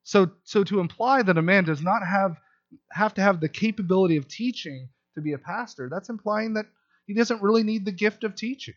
[0.02, 2.36] So, so to imply that a man does not have,
[2.90, 6.66] have to have the capability of teaching to be a pastor, that's implying that
[7.06, 8.74] he doesn't really need the gift of teaching.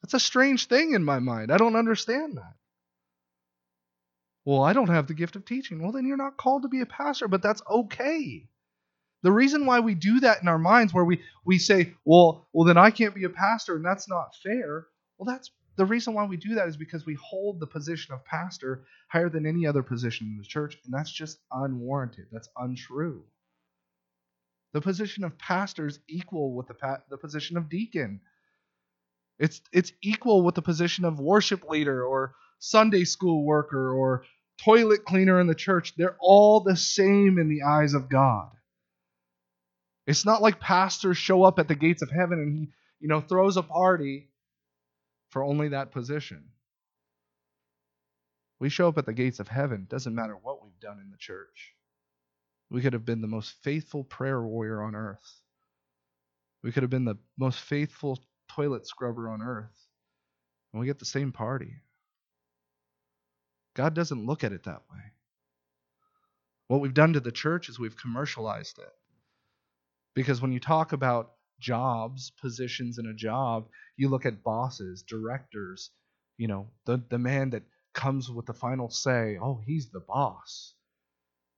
[0.00, 1.50] That's a strange thing in my mind.
[1.50, 2.54] I don't understand that.
[4.44, 5.82] Well, I don't have the gift of teaching.
[5.82, 8.48] Well, then you're not called to be a pastor, but that's okay.
[9.22, 12.66] The reason why we do that in our minds, where we, we say, well, well,
[12.66, 14.86] then I can't be a pastor, and that's not fair.
[15.18, 18.24] Well, that's the reason why we do that is because we hold the position of
[18.24, 22.26] pastor higher than any other position in the church, and that's just unwarranted.
[22.32, 23.24] That's untrue.
[24.72, 28.20] The position of pastor is equal with the, pa- the position of deacon.
[29.38, 34.24] It's, it's equal with the position of worship leader or Sunday school worker or
[34.58, 38.50] toilet cleaner in the church, they're all the same in the eyes of God.
[40.08, 43.20] It's not like pastors show up at the gates of heaven and he, you know,
[43.20, 44.30] throws a party
[45.28, 46.44] for only that position.
[48.58, 51.18] We show up at the gates of heaven, doesn't matter what we've done in the
[51.18, 51.74] church.
[52.70, 55.42] We could have been the most faithful prayer warrior on earth.
[56.62, 58.18] We could have been the most faithful
[58.48, 59.76] toilet scrubber on earth.
[60.72, 61.74] And we get the same party.
[63.74, 65.02] God doesn't look at it that way.
[66.68, 68.92] What we've done to the church is we've commercialized it.
[70.14, 75.90] Because when you talk about jobs, positions in a job, you look at bosses, directors,
[76.36, 80.74] you know, the, the man that comes with the final say, oh, he's the boss.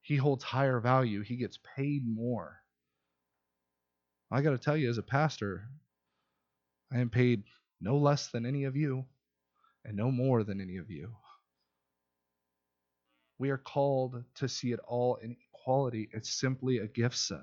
[0.03, 2.57] He holds higher value, he gets paid more.
[4.31, 5.69] I got to tell you, as a pastor,
[6.93, 7.43] I am paid
[7.81, 9.05] no less than any of you
[9.85, 11.15] and no more than any of you.
[13.39, 16.11] We are called to see it all in equality.
[16.13, 17.39] It's simply a gift set.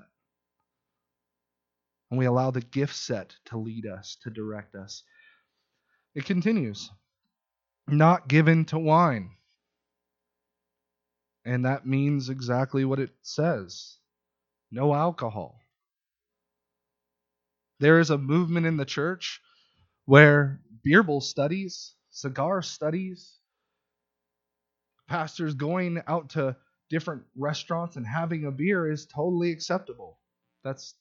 [2.10, 5.04] And we allow the gift set to lead us, to direct us.
[6.16, 6.90] It continues
[7.88, 9.32] not given to wine.
[11.46, 13.98] And that means exactly what it says
[14.70, 15.62] no alcohol.
[17.80, 19.40] There is a movement in the church
[20.06, 23.38] where Bible studies, cigar studies,
[25.08, 26.58] pastors going out to
[26.90, 30.20] different restaurants and having a beer is totally acceptable.
[30.64, 30.96] That's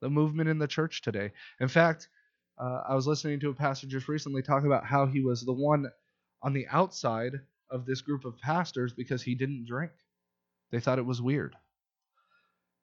[0.00, 1.32] the movement in the church today.
[1.60, 2.08] In fact,
[2.58, 5.52] uh, I was listening to a pastor just recently talk about how he was the
[5.52, 5.86] one
[6.42, 7.32] on the outside
[7.70, 9.92] of this group of pastors because he didn't drink.
[10.70, 11.56] They thought it was weird.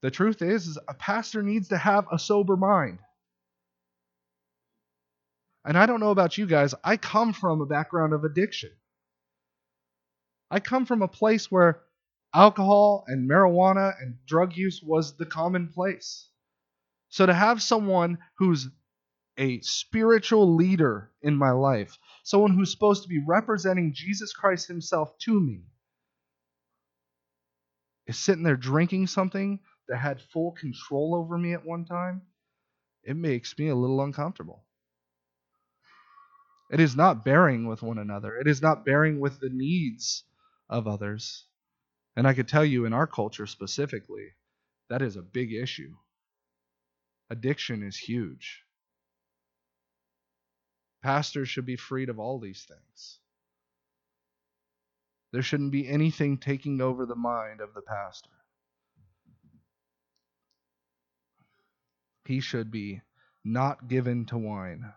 [0.02, 3.00] The truth is, is a pastor needs to have a sober mind.
[5.66, 8.72] And I don't know about you guys, I come from a background of addiction.
[10.50, 11.82] I come from a place where
[12.34, 16.30] alcohol and marijuana and drug use was the commonplace.
[17.10, 18.68] So to have someone who's
[19.38, 25.18] a spiritual leader in my life, someone who's supposed to be representing Jesus Christ himself
[25.20, 25.62] to me,
[28.08, 32.22] is sitting there drinking something that had full control over me at one time,
[33.04, 34.64] it makes me a little uncomfortable.
[36.70, 38.36] It is not bearing with one another.
[38.36, 40.24] It is not bearing with the needs
[40.70, 41.46] of others.
[42.16, 44.34] And I could tell you in our culture specifically,
[44.90, 45.96] that is a big issue.
[47.30, 48.64] Addiction is huge.
[51.04, 53.20] Pastors should be freed of all these things.
[55.32, 58.30] There shouldn't be anything taking over the mind of the pastor.
[62.26, 63.02] He should be
[63.44, 64.92] not given to wine,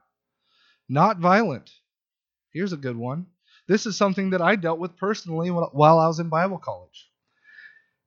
[0.89, 1.71] not violent.
[2.53, 3.27] Here's a good one.
[3.69, 7.09] This is something that I dealt with personally while I was in Bible college.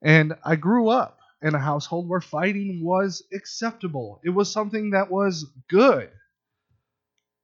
[0.02, 5.12] And I grew up in a household where fighting was acceptable, it was something that
[5.12, 6.10] was good.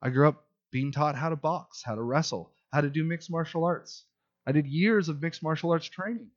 [0.02, 3.30] I grew up being taught how to box, how to wrestle, how to do mixed
[3.30, 4.06] martial arts.
[4.48, 6.30] I did years of mixed martial arts training.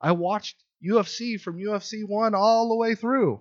[0.00, 3.40] I watched UFC from UFC 1 all the way through.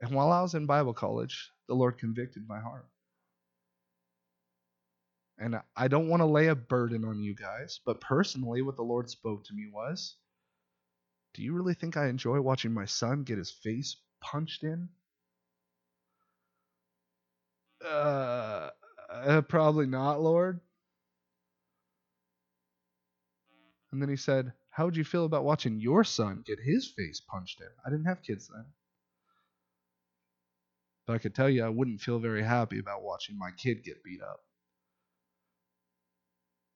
[0.00, 2.88] And while I was in Bible college, the Lord convicted my heart.
[5.38, 8.82] And I don't want to lay a burden on you guys, but personally, what the
[8.82, 10.16] Lord spoke to me was
[11.34, 14.88] Do you really think I enjoy watching my son get his face punched in?
[17.84, 18.70] Uh,
[19.10, 20.60] uh probably not, Lord.
[23.92, 27.20] And then he said, How would you feel about watching your son get his face
[27.20, 27.68] punched in?
[27.84, 28.66] I didn't have kids then.
[31.06, 34.04] But I could tell you I wouldn't feel very happy about watching my kid get
[34.04, 34.40] beat up.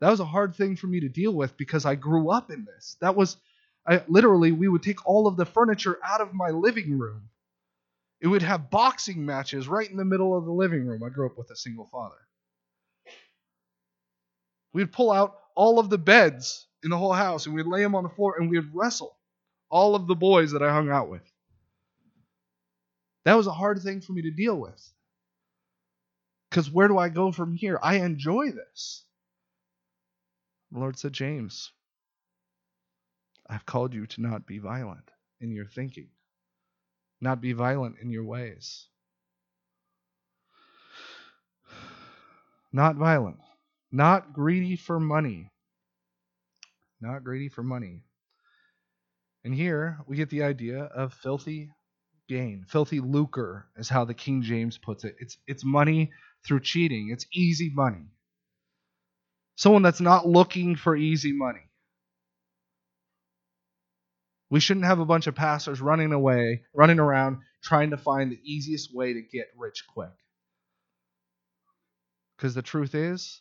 [0.01, 2.65] That was a hard thing for me to deal with because I grew up in
[2.65, 2.97] this.
[3.01, 3.37] That was
[3.87, 7.29] I, literally we would take all of the furniture out of my living room.
[8.21, 11.03] It would have boxing matches right in the middle of the living room.
[11.03, 12.17] I grew up with a single father.
[14.73, 17.95] We'd pull out all of the beds in the whole house and we'd lay them
[17.95, 19.17] on the floor and we'd wrestle
[19.71, 21.23] all of the boys that I hung out with.
[23.25, 24.93] That was a hard thing for me to deal with.
[26.51, 27.79] Because where do I go from here?
[27.83, 29.05] I enjoy this.
[30.73, 31.73] The Lord said, James,
[33.49, 36.09] I've called you to not be violent in your thinking,
[37.21, 38.89] not be violent in your ways.
[42.73, 43.39] Not violent,
[43.93, 45.49] not greedy for money.
[47.01, 48.03] Not greedy for money.
[49.45, 51.71] And here we get the idea of filthy
[52.29, 52.65] gain.
[52.69, 55.15] Filthy lucre is how the King James puts it.
[55.21, 56.11] It's, it's money
[56.47, 58.07] through cheating, it's easy money.
[59.57, 61.71] Someone that's not looking for easy money.
[64.51, 68.41] We shouldn't have a bunch of pastors running away, running around, trying to find the
[68.45, 70.13] easiest way to get rich quick.
[72.37, 73.41] Because the truth is,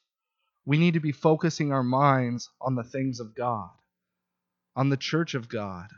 [0.66, 3.70] we need to be focusing our minds on the things of God,
[4.76, 5.89] on the church of God,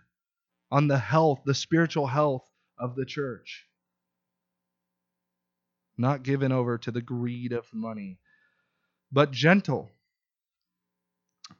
[0.71, 2.49] on the health, the spiritual health
[2.79, 3.65] of the church.
[5.97, 8.19] Not given over to the greed of money,
[9.11, 9.91] but gentle.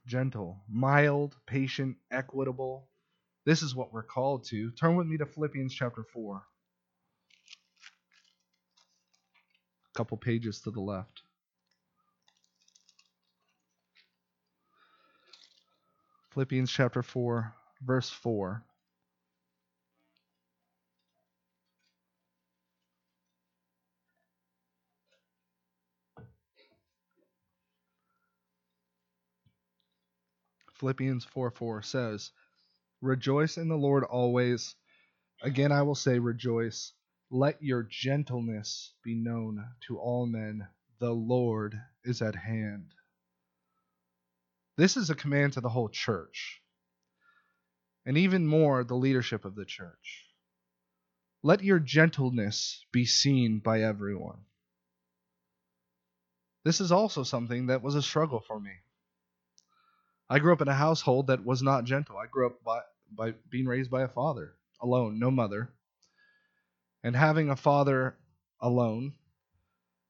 [0.08, 2.90] Gentle, mild, patient, equitable.
[3.46, 4.72] This is what we're called to.
[4.72, 6.42] Turn with me to Philippians chapter 4.
[9.94, 11.22] A couple pages to the left.
[16.32, 18.64] Philippians chapter 4, verse 4.
[30.74, 32.32] Philippians 4 4 says,
[33.02, 34.76] Rejoice in the Lord always.
[35.42, 36.94] Again, I will say, rejoice.
[37.30, 40.68] Let your gentleness be known to all men.
[41.00, 42.94] The Lord is at hand.
[44.78, 46.62] This is a command to the whole church,
[48.06, 50.26] and even more the leadership of the church.
[51.44, 54.40] Let your gentleness be seen by everyone.
[56.64, 58.72] This is also something that was a struggle for me.
[60.30, 62.18] I grew up in a household that was not gentle.
[62.18, 65.70] I grew up by, by being raised by a father alone, no mother.
[67.04, 68.18] And having a father
[68.60, 69.14] alone,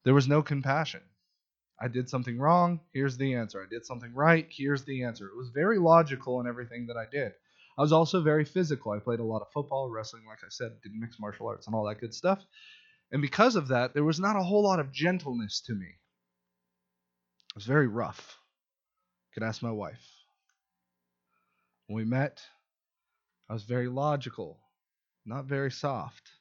[0.06, 1.02] there was no compassion.
[1.82, 3.62] I did something wrong, here's the answer.
[3.62, 5.28] I did something right, here's the answer.
[5.28, 7.34] It was very logical in everything that I did.
[7.78, 8.94] I was also very physical.
[8.94, 11.76] I played a lot of football, wrestling, like I said, did mixed martial arts and
[11.76, 12.42] all that good stuff.
[13.12, 15.88] And because of that, there was not a whole lot of gentleness to me.
[15.88, 18.40] It was very rough
[19.36, 20.02] could ask my wife.
[21.88, 22.42] When we met,
[23.50, 24.58] I was very logical,
[25.26, 26.32] not very soft.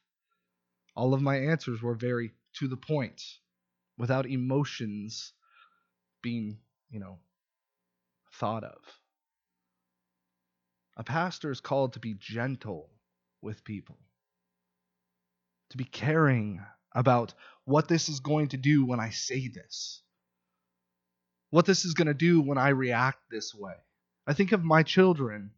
[0.95, 3.21] All of my answers were very to the point,
[3.97, 5.33] without emotions
[6.23, 6.57] being,
[6.89, 7.19] you know,
[8.35, 8.79] thought of.
[10.95, 12.89] A pastor is called to be gentle
[13.41, 13.97] with people,
[15.71, 16.61] to be caring
[16.93, 17.33] about
[17.65, 20.01] what this is going to do when I say this
[21.55, 23.75] what this is going to do when I react this way.
[24.27, 25.51] I think of my children.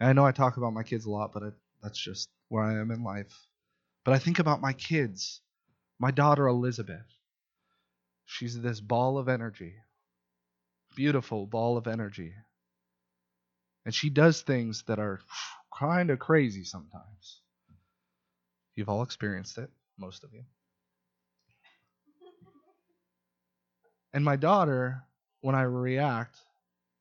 [0.00, 1.48] I know I talk about my kids a lot, but I,
[1.82, 3.48] that's just where I am in life.
[4.04, 5.40] But I think about my kids.
[5.98, 7.08] My daughter Elizabeth.
[8.24, 9.74] She's this ball of energy.
[10.94, 12.34] Beautiful ball of energy.
[13.84, 15.18] And she does things that are
[15.76, 17.40] kind of crazy sometimes.
[18.76, 20.44] You've all experienced it, most of you.
[24.12, 25.02] And my daughter
[25.42, 26.38] when I react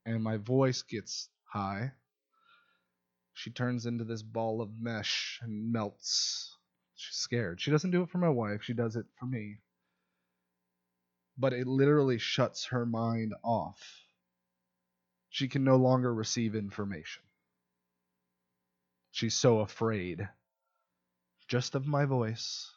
[0.06, 1.94] and my voice gets high,
[3.34, 6.58] she turns into this ball of mesh and melts.
[6.96, 7.62] She's scared.
[7.62, 9.60] She doesn't do it for my wife, she does it for me.
[11.38, 13.80] But it literally shuts her mind off.
[15.30, 17.24] She can no longer receive information.
[19.12, 20.28] She's so afraid
[21.48, 22.72] just of my voice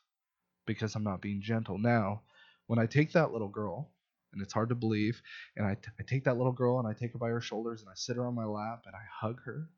[0.67, 1.79] because I'm not being gentle.
[1.79, 2.23] Now,
[2.67, 3.91] when I take that little girl,
[4.35, 5.23] and it's hard to believe,
[5.57, 7.81] and I, t- I take that little girl and I take her by her shoulders
[7.81, 9.69] and I sit her on my lap and I hug her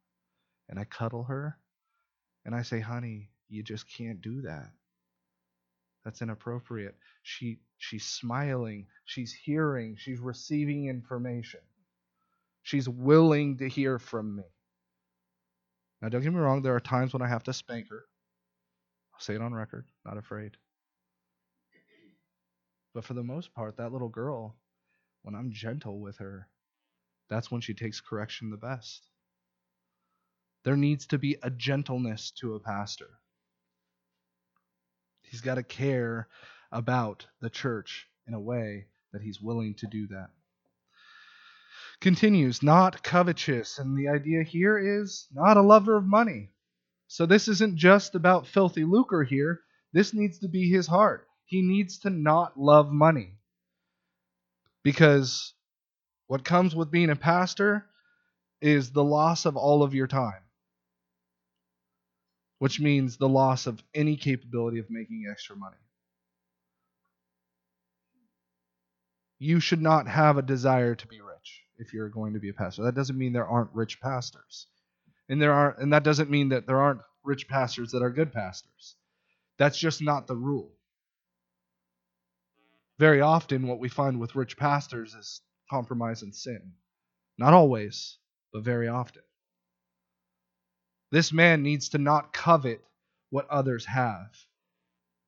[0.69, 1.59] and I cuddle her
[2.45, 4.71] and I say, honey, you just can't do that.
[6.05, 6.97] That's inappropriate.
[7.23, 11.61] She she's smiling, she's hearing, she's receiving information.
[12.63, 14.45] She's willing to hear from me.
[16.01, 18.05] Now don't get me wrong, there are times when I have to spank her.
[19.15, 20.57] I'll say it on record, not afraid.
[22.97, 24.57] But for the most part, that little girl,
[25.21, 26.49] when I'm gentle with her,
[27.29, 29.07] that's when she takes correction the best.
[30.65, 33.11] There needs to be a gentleness to a pastor.
[35.21, 36.29] He's got to care
[36.73, 40.31] about the church in a way that he's willing to do that.
[42.01, 43.79] Continues, not covetous.
[43.79, 46.49] And the idea here is not a lover of money.
[47.09, 49.61] So this isn't just about filthy lucre here.
[49.93, 51.26] This needs to be his heart.
[51.47, 53.39] He needs to not love money.
[54.83, 55.55] Because
[56.27, 57.87] what comes with being a pastor
[58.61, 60.43] is the loss of all of your time,
[62.59, 65.77] which means the loss of any capability of making extra money.
[69.39, 72.55] You should not have a desire to be rich if you're going to be a
[72.55, 72.85] pastor.
[72.85, 74.67] That doesn't mean there aren't rich pastors.
[75.29, 78.33] And there are and that doesn't mean that there aren't rich pastors that are good
[78.33, 78.97] pastors.
[79.59, 80.76] That's just not the rule
[82.99, 85.41] very often what we find with rich pastors is
[85.71, 86.73] compromise and sin.
[87.39, 88.19] Not always,
[88.53, 89.23] but very often.
[91.11, 92.83] This man needs to not covet
[93.31, 94.35] what others have.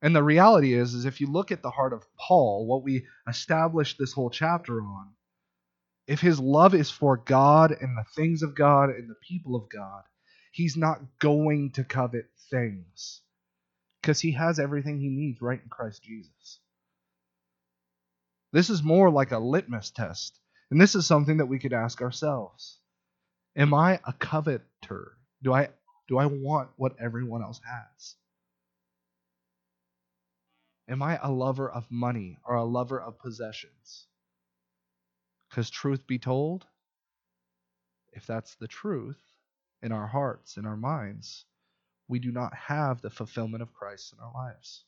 [0.01, 3.05] And the reality is is if you look at the heart of Paul, what we
[3.27, 5.09] established this whole chapter on,
[6.07, 9.69] if his love is for God and the things of God and the people of
[9.69, 10.03] God,
[10.51, 13.21] he's not going to covet things
[14.01, 16.59] because he has everything he needs right in Christ Jesus.
[18.51, 20.39] This is more like a litmus test.
[20.71, 22.79] And this is something that we could ask ourselves.
[23.55, 25.17] Am I a coveter?
[25.41, 25.69] Do I
[26.07, 28.15] do I want what everyone else has?
[30.87, 34.07] Am I a lover of money or a lover of possessions?
[35.47, 36.65] Because, truth be told,
[38.11, 39.21] if that's the truth
[39.83, 41.45] in our hearts, in our minds,
[42.07, 44.83] we do not have the fulfillment of Christ in our lives.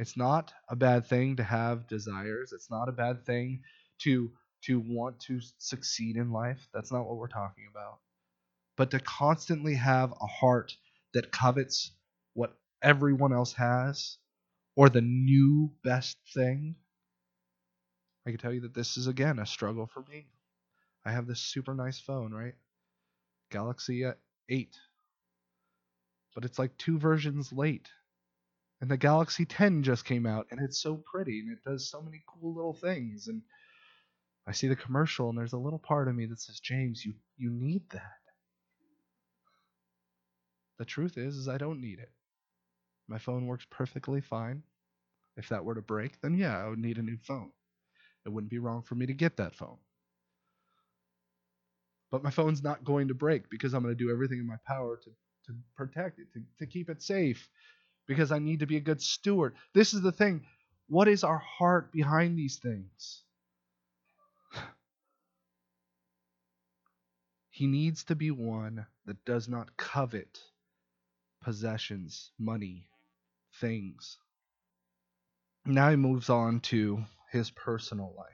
[0.00, 2.52] It's not a bad thing to have desires.
[2.54, 3.62] It's not a bad thing
[3.98, 4.32] to
[4.62, 6.68] to want to succeed in life.
[6.72, 7.98] That's not what we're talking about.
[8.76, 10.74] But to constantly have a heart
[11.12, 11.92] that covets
[12.32, 14.16] what everyone else has
[14.74, 16.76] or the new best thing.
[18.26, 20.28] I can tell you that this is again a struggle for me.
[21.04, 22.54] I have this super nice phone, right?
[23.50, 24.14] Galaxy uh,
[24.48, 24.78] 8.
[26.34, 27.90] But it's like two versions late.
[28.80, 32.00] And the Galaxy 10 just came out, and it's so pretty, and it does so
[32.00, 33.28] many cool little things.
[33.28, 33.42] And
[34.46, 37.14] I see the commercial, and there's a little part of me that says, James, you,
[37.36, 38.02] you need that.
[40.78, 42.10] The truth is, is I don't need it.
[43.06, 44.62] My phone works perfectly fine.
[45.36, 47.50] If that were to break, then yeah, I would need a new phone.
[48.24, 49.78] It wouldn't be wrong for me to get that phone.
[52.10, 54.58] But my phone's not going to break because I'm going to do everything in my
[54.66, 55.10] power to,
[55.46, 57.48] to protect it, to, to keep it safe,
[58.10, 59.54] because I need to be a good steward.
[59.72, 60.44] This is the thing.
[60.88, 63.22] What is our heart behind these things?
[67.50, 70.40] He needs to be one that does not covet
[71.40, 72.88] possessions, money,
[73.60, 74.16] things.
[75.64, 78.26] Now he moves on to his personal life.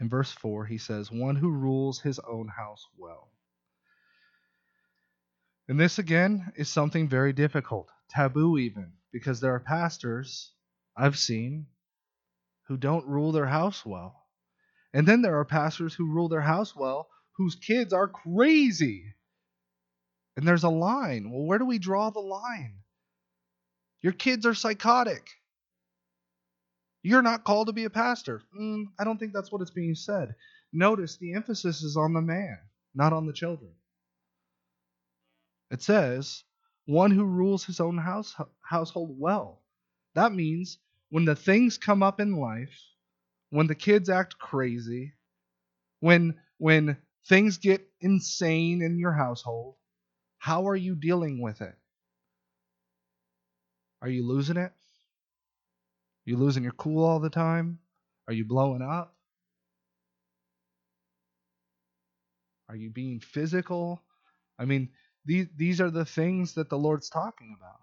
[0.00, 3.30] In verse 4, he says, One who rules his own house well.
[5.72, 10.52] And this, again, is something very difficult, taboo even, because there are pastors
[10.94, 11.68] I've seen
[12.68, 14.26] who don't rule their house well.
[14.92, 17.08] And then there are pastors who rule their house well
[17.38, 19.14] whose kids are crazy.
[20.36, 21.30] And there's a line.
[21.30, 22.80] Well, where do we draw the line?
[24.02, 25.26] Your kids are psychotic.
[27.02, 28.42] You're not called to be a pastor.
[28.54, 30.34] Mm, I don't think that's what it's being said.
[30.70, 32.58] Notice the emphasis is on the man,
[32.94, 33.72] not on the children.
[35.72, 36.44] It says,
[36.84, 39.62] one who rules his own house, household well.
[40.14, 42.78] That means when the things come up in life,
[43.48, 45.14] when the kids act crazy,
[46.00, 49.76] when when things get insane in your household,
[50.38, 51.74] how are you dealing with it?
[54.02, 54.72] Are you losing it?
[54.72, 54.74] Are
[56.26, 57.78] You losing your cool all the time?
[58.28, 59.16] Are you blowing up?
[62.68, 64.02] Are you being physical?
[64.58, 64.90] I mean,
[65.24, 67.80] these these are the things that the Lord's talking about.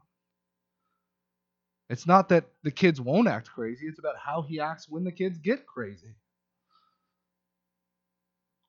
[1.89, 5.11] It's not that the kids won't act crazy, it's about how he acts when the
[5.11, 6.15] kids get crazy.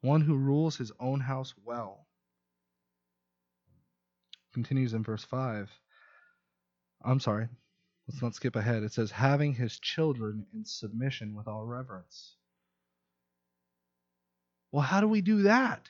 [0.01, 2.07] One who rules his own house well.
[4.55, 5.71] Continues in verse 5.
[7.05, 7.49] I'm sorry,
[8.09, 8.83] let's not skip ahead.
[8.83, 12.37] It says, having his children in submission with all reverence.
[14.73, 15.89] Well, how do we do that?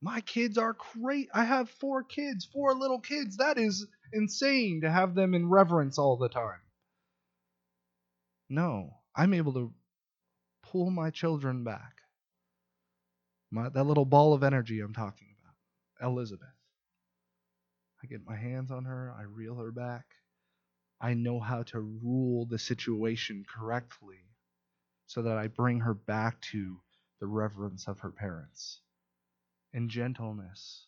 [0.00, 1.28] My kids are great.
[1.34, 3.38] I have four kids, four little kids.
[3.38, 6.60] That is insane to have them in reverence all the time.
[8.48, 9.74] No, I'm able to
[10.64, 11.94] pull my children back.
[13.50, 16.48] My, that little ball of energy I'm talking about, Elizabeth.
[18.02, 20.06] I get my hands on her, I reel her back.
[21.00, 24.20] I know how to rule the situation correctly
[25.06, 26.78] so that I bring her back to
[27.20, 28.80] the reverence of her parents
[29.72, 30.86] and gentleness,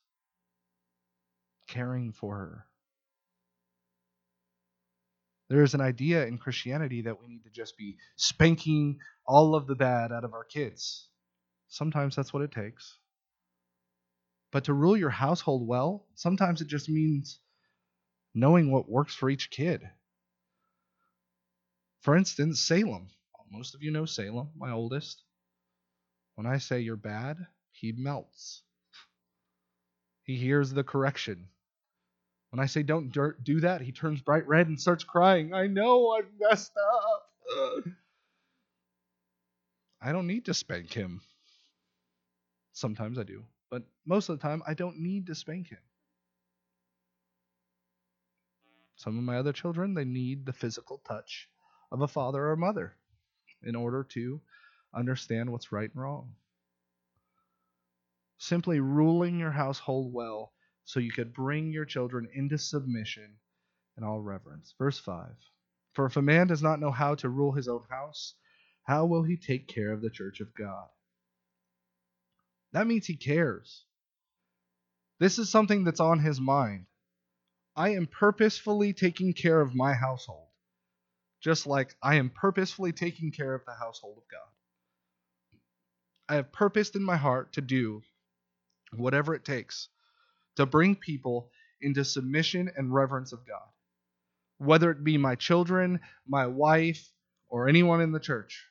[1.68, 2.66] caring for her.
[5.48, 9.66] There is an idea in Christianity that we need to just be spanking all of
[9.66, 11.08] the bad out of our kids.
[11.68, 12.96] Sometimes that's what it takes.
[14.52, 17.40] But to rule your household well, sometimes it just means
[18.34, 19.82] knowing what works for each kid.
[22.02, 23.08] For instance, Salem.
[23.50, 25.24] Most of you know Salem, my oldest.
[26.36, 27.36] When I say you're bad,
[27.72, 28.62] he melts.
[30.30, 31.48] He hears the correction.
[32.50, 33.10] When I say don't
[33.42, 35.52] do that, he turns bright red and starts crying.
[35.52, 37.84] I know I've messed up.
[40.00, 41.20] I don't need to spank him.
[42.72, 45.82] Sometimes I do, but most of the time I don't need to spank him.
[48.94, 51.48] Some of my other children, they need the physical touch
[51.90, 52.94] of a father or mother
[53.64, 54.40] in order to
[54.94, 56.36] understand what's right and wrong
[58.40, 60.50] simply ruling your household well
[60.84, 63.36] so you could bring your children into submission
[63.96, 64.74] and all reverence.
[64.78, 65.28] Verse 5
[65.92, 68.34] For if a man does not know how to rule his own house,
[68.84, 70.88] how will he take care of the church of God?
[72.72, 73.84] That means he cares.
[75.18, 76.86] This is something that's on his mind.
[77.76, 80.48] I am purposefully taking care of my household,
[81.42, 84.40] just like I am purposefully taking care of the household of God.
[86.26, 88.02] I have purposed in my heart to do
[88.96, 89.88] whatever it takes
[90.56, 93.68] to bring people into submission and reverence of God.
[94.58, 97.10] Whether it be my children, my wife,
[97.48, 98.66] or anyone in the church.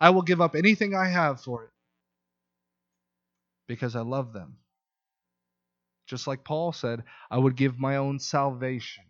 [0.00, 1.70] I will give up anything I have for it
[3.68, 4.58] because I love them.
[6.08, 9.04] Just like Paul said, I would give my own salvation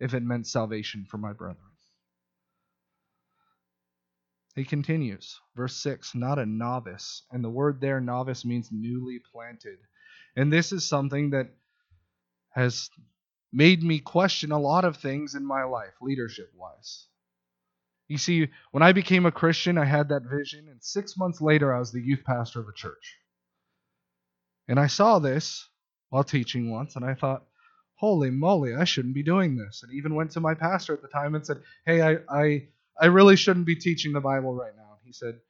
[0.00, 1.73] if it meant salvation for my brethren.
[4.54, 7.22] He continues, verse 6 not a novice.
[7.32, 9.78] And the word there, novice, means newly planted.
[10.36, 11.48] And this is something that
[12.50, 12.88] has
[13.52, 17.06] made me question a lot of things in my life, leadership wise.
[18.08, 21.74] You see, when I became a Christian, I had that vision, and six months later,
[21.74, 23.16] I was the youth pastor of a church.
[24.68, 25.68] And I saw this
[26.10, 27.44] while teaching once, and I thought,
[27.96, 29.82] holy moly, I shouldn't be doing this.
[29.82, 32.68] And even went to my pastor at the time and said, hey, I, I
[33.00, 34.98] I really shouldn't be teaching the Bible right now.
[35.04, 35.40] He said,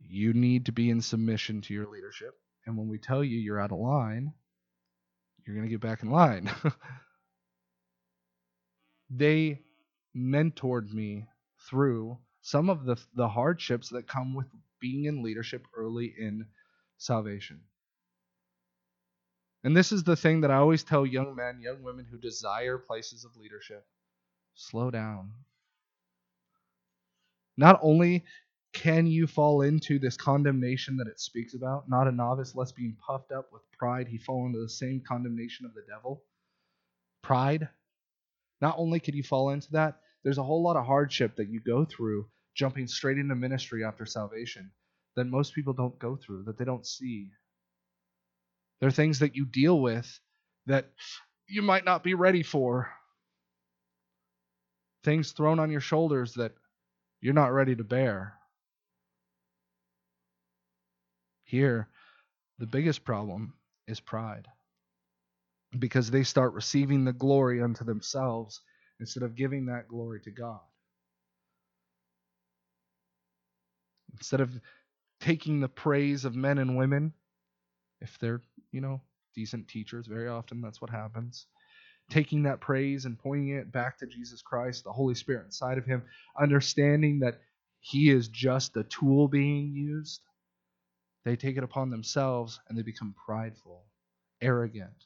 [0.00, 2.34] You need to be in submission to your leadership.
[2.66, 4.32] And when we tell you you're out of line,
[5.44, 6.50] you're going to get back in line.
[9.10, 9.60] they
[10.16, 11.26] mentored me
[11.68, 14.46] through some of the, the hardships that come with
[14.80, 16.46] being in leadership early in
[16.98, 17.60] salvation.
[19.64, 22.78] And this is the thing that I always tell young men, young women who desire
[22.78, 23.84] places of leadership
[24.54, 25.32] slow down,
[27.56, 28.24] not only
[28.72, 32.96] can you fall into this condemnation that it speaks about, not a novice, lest being
[33.06, 36.22] puffed up with pride, he fall into the same condemnation of the devil.
[37.22, 37.68] Pride.
[38.60, 41.60] Not only could you fall into that, there's a whole lot of hardship that you
[41.60, 44.70] go through jumping straight into ministry after salvation
[45.14, 47.30] that most people don't go through, that they don't see.
[48.80, 50.20] There are things that you deal with
[50.66, 50.90] that
[51.48, 52.90] you might not be ready for.
[55.04, 56.52] Things thrown on your shoulders that
[57.20, 58.34] you're not ready to bear.
[61.44, 61.88] Here,
[62.58, 63.54] the biggest problem
[63.86, 64.46] is pride.
[65.78, 68.60] Because they start receiving the glory unto themselves
[69.00, 70.60] instead of giving that glory to God.
[74.12, 74.50] Instead of
[75.20, 77.12] taking the praise of men and women,
[78.00, 78.40] if they're,
[78.72, 79.00] you know,
[79.34, 81.46] decent teachers, very often that's what happens.
[82.10, 85.84] Taking that praise and pointing it back to Jesus Christ, the Holy Spirit inside of
[85.84, 86.02] him,
[86.38, 87.40] understanding that
[87.80, 90.20] he is just a tool being used,
[91.24, 93.84] they take it upon themselves and they become prideful,
[94.40, 95.04] arrogant.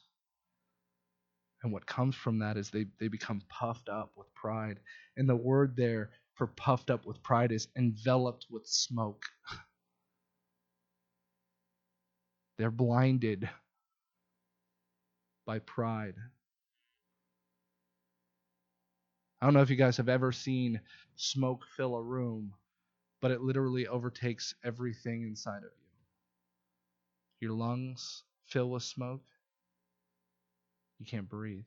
[1.63, 4.79] And what comes from that is they, they become puffed up with pride.
[5.17, 9.25] And the word there for puffed up with pride is enveloped with smoke.
[12.57, 13.49] They're blinded
[15.45, 16.15] by pride.
[19.41, 20.79] I don't know if you guys have ever seen
[21.15, 22.53] smoke fill a room,
[23.21, 25.87] but it literally overtakes everything inside of you.
[27.47, 29.23] Your lungs fill with smoke.
[30.99, 31.65] You can't breathe.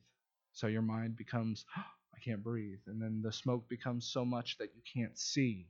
[0.53, 1.83] So your mind becomes, oh,
[2.15, 2.79] I can't breathe.
[2.87, 5.67] And then the smoke becomes so much that you can't see.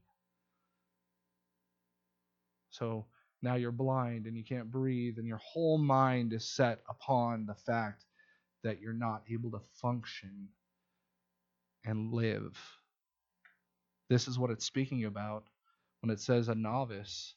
[2.70, 3.08] So
[3.41, 7.56] now you're blind and you can't breathe, and your whole mind is set upon the
[7.56, 8.06] fact
[8.64, 10.49] that you're not able to function
[11.86, 12.58] and live.
[14.10, 15.46] This is what it's speaking about
[16.02, 17.36] when it says a novice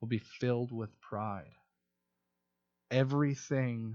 [0.00, 1.52] will be filled with pride.
[2.90, 3.94] Everything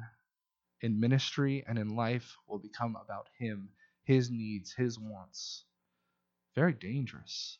[0.81, 3.69] in ministry and in life will become about him,
[4.03, 5.65] his needs, his wants.
[6.55, 7.59] Very dangerous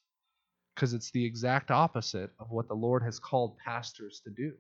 [0.76, 4.54] because it's the exact opposite of what the Lord has called pastors to do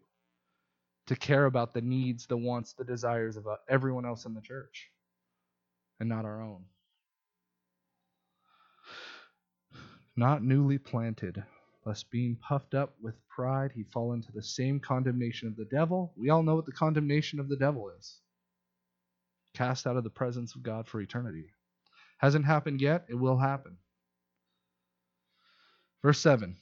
[1.08, 4.42] to care about the needs, the wants, the desires of uh, everyone else in the
[4.42, 4.90] church
[6.00, 6.64] and not our own.
[10.22, 11.43] Not newly planted,
[11.84, 16.13] lest being puffed up with pride he fall into the same condemnation of the devil.
[16.15, 18.19] We all know what the condemnation of the devil is
[19.55, 21.47] cast out of the presence of God for eternity.
[22.19, 23.78] Hasn't happened yet, it will happen.
[26.03, 26.55] Verse 7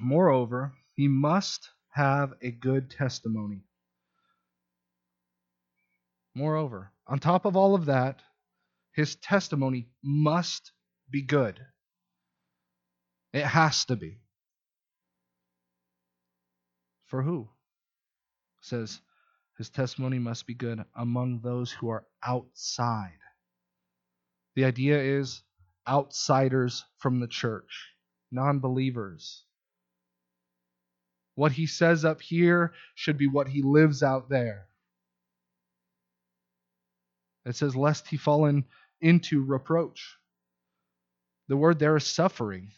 [0.00, 3.60] Moreover, he must have a good testimony.
[6.34, 8.22] Moreover, on top of all of that,
[8.94, 10.72] his testimony must
[11.10, 11.60] be good.
[13.34, 14.20] It has to be.
[17.06, 17.48] For who?
[18.60, 19.00] It says
[19.58, 23.18] his testimony must be good among those who are outside.
[24.54, 25.42] The idea is
[25.86, 27.88] outsiders from the church,
[28.30, 29.42] non believers.
[31.34, 34.68] What he says up here should be what he lives out there.
[37.44, 38.64] It says, lest he fall in,
[39.00, 40.18] into reproach.
[41.48, 42.70] The word there is suffering.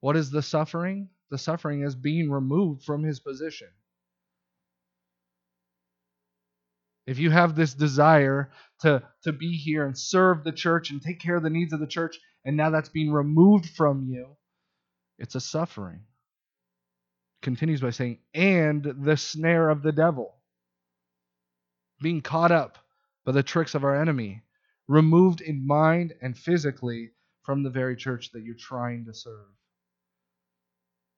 [0.00, 1.10] What is the suffering?
[1.30, 3.68] The suffering is being removed from his position.
[7.06, 11.20] If you have this desire to, to be here and serve the church and take
[11.20, 14.36] care of the needs of the church, and now that's being removed from you,
[15.18, 16.00] it's a suffering.
[17.42, 20.36] Continues by saying, and the snare of the devil.
[22.00, 22.78] Being caught up
[23.24, 24.42] by the tricks of our enemy,
[24.88, 27.10] removed in mind and physically
[27.42, 29.48] from the very church that you're trying to serve.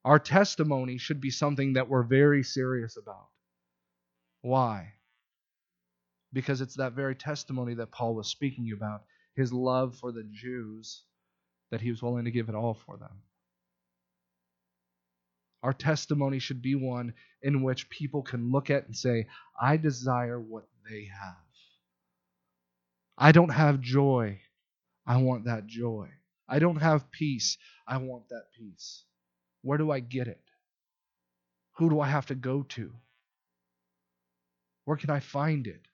[0.04, 3.28] Our testimony should be something that we're very serious about.
[4.42, 4.94] Why?
[6.32, 9.02] because it's that very testimony that Paul was speaking about
[9.34, 11.02] his love for the Jews,
[11.70, 13.22] that he was willing to give it all for them.
[15.62, 19.28] Our testimony should be one in which people can look at and say,
[19.60, 21.36] I desire what they have.
[23.16, 24.40] I don't have joy.
[25.06, 26.08] I want that joy.
[26.48, 27.58] I don't have peace.
[27.86, 29.04] I want that peace.
[29.62, 30.40] Where do I get it?
[31.76, 32.92] Who do I have to go to?
[34.84, 35.86] Where can I find it?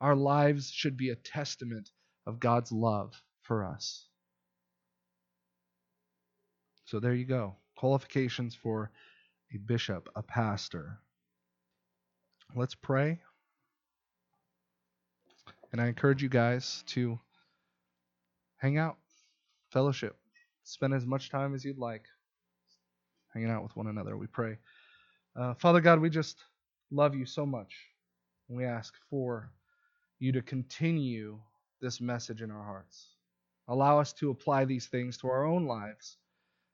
[0.00, 1.90] Our lives should be a testament
[2.26, 4.06] of God's love for us.
[6.84, 7.56] So there you go.
[7.76, 8.90] Qualifications for
[9.54, 10.98] a bishop, a pastor.
[12.54, 13.20] Let's pray.
[15.72, 17.18] And I encourage you guys to
[18.58, 18.98] hang out,
[19.70, 20.16] fellowship,
[20.64, 22.04] spend as much time as you'd like
[23.34, 24.16] hanging out with one another.
[24.16, 24.58] We pray.
[25.34, 26.38] Uh, Father God, we just
[26.90, 27.74] love you so much.
[28.48, 29.50] We ask for
[30.18, 31.38] you to continue
[31.80, 33.08] this message in our hearts.
[33.68, 36.16] Allow us to apply these things to our own lives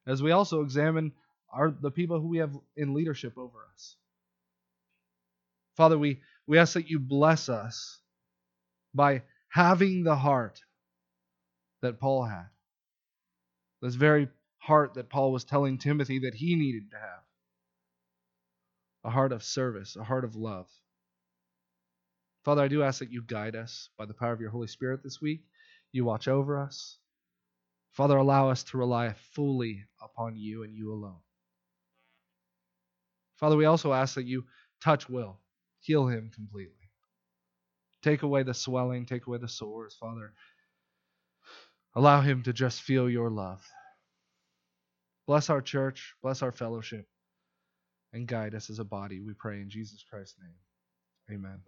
[0.07, 1.13] as we also examine
[1.53, 3.97] our, the people who we have in leadership over us.
[5.77, 8.01] Father, we, we ask that you bless us
[8.95, 10.61] by having the heart
[11.83, 12.47] that Paul had.
[13.81, 14.29] This very
[14.69, 17.25] heart that Paul was telling Timothy that he needed to have
[19.03, 20.69] a heart of service, a heart of love.
[22.45, 25.03] Father, I do ask that you guide us by the power of your Holy Spirit
[25.03, 25.41] this week.
[25.93, 26.99] You watch over us.
[27.93, 31.23] Father, allow us to rely fully upon you and you alone.
[33.37, 34.45] Father, we also ask that you
[34.83, 35.39] touch Will,
[35.81, 36.75] heal him completely.
[38.03, 40.35] Take away the swelling, take away the sores, Father.
[41.95, 43.67] Allow him to just feel your love.
[45.29, 47.07] Bless our church, bless our fellowship,
[48.15, 51.39] and guide us as a body, we pray in Jesus Christ's name.
[51.39, 51.61] Amen.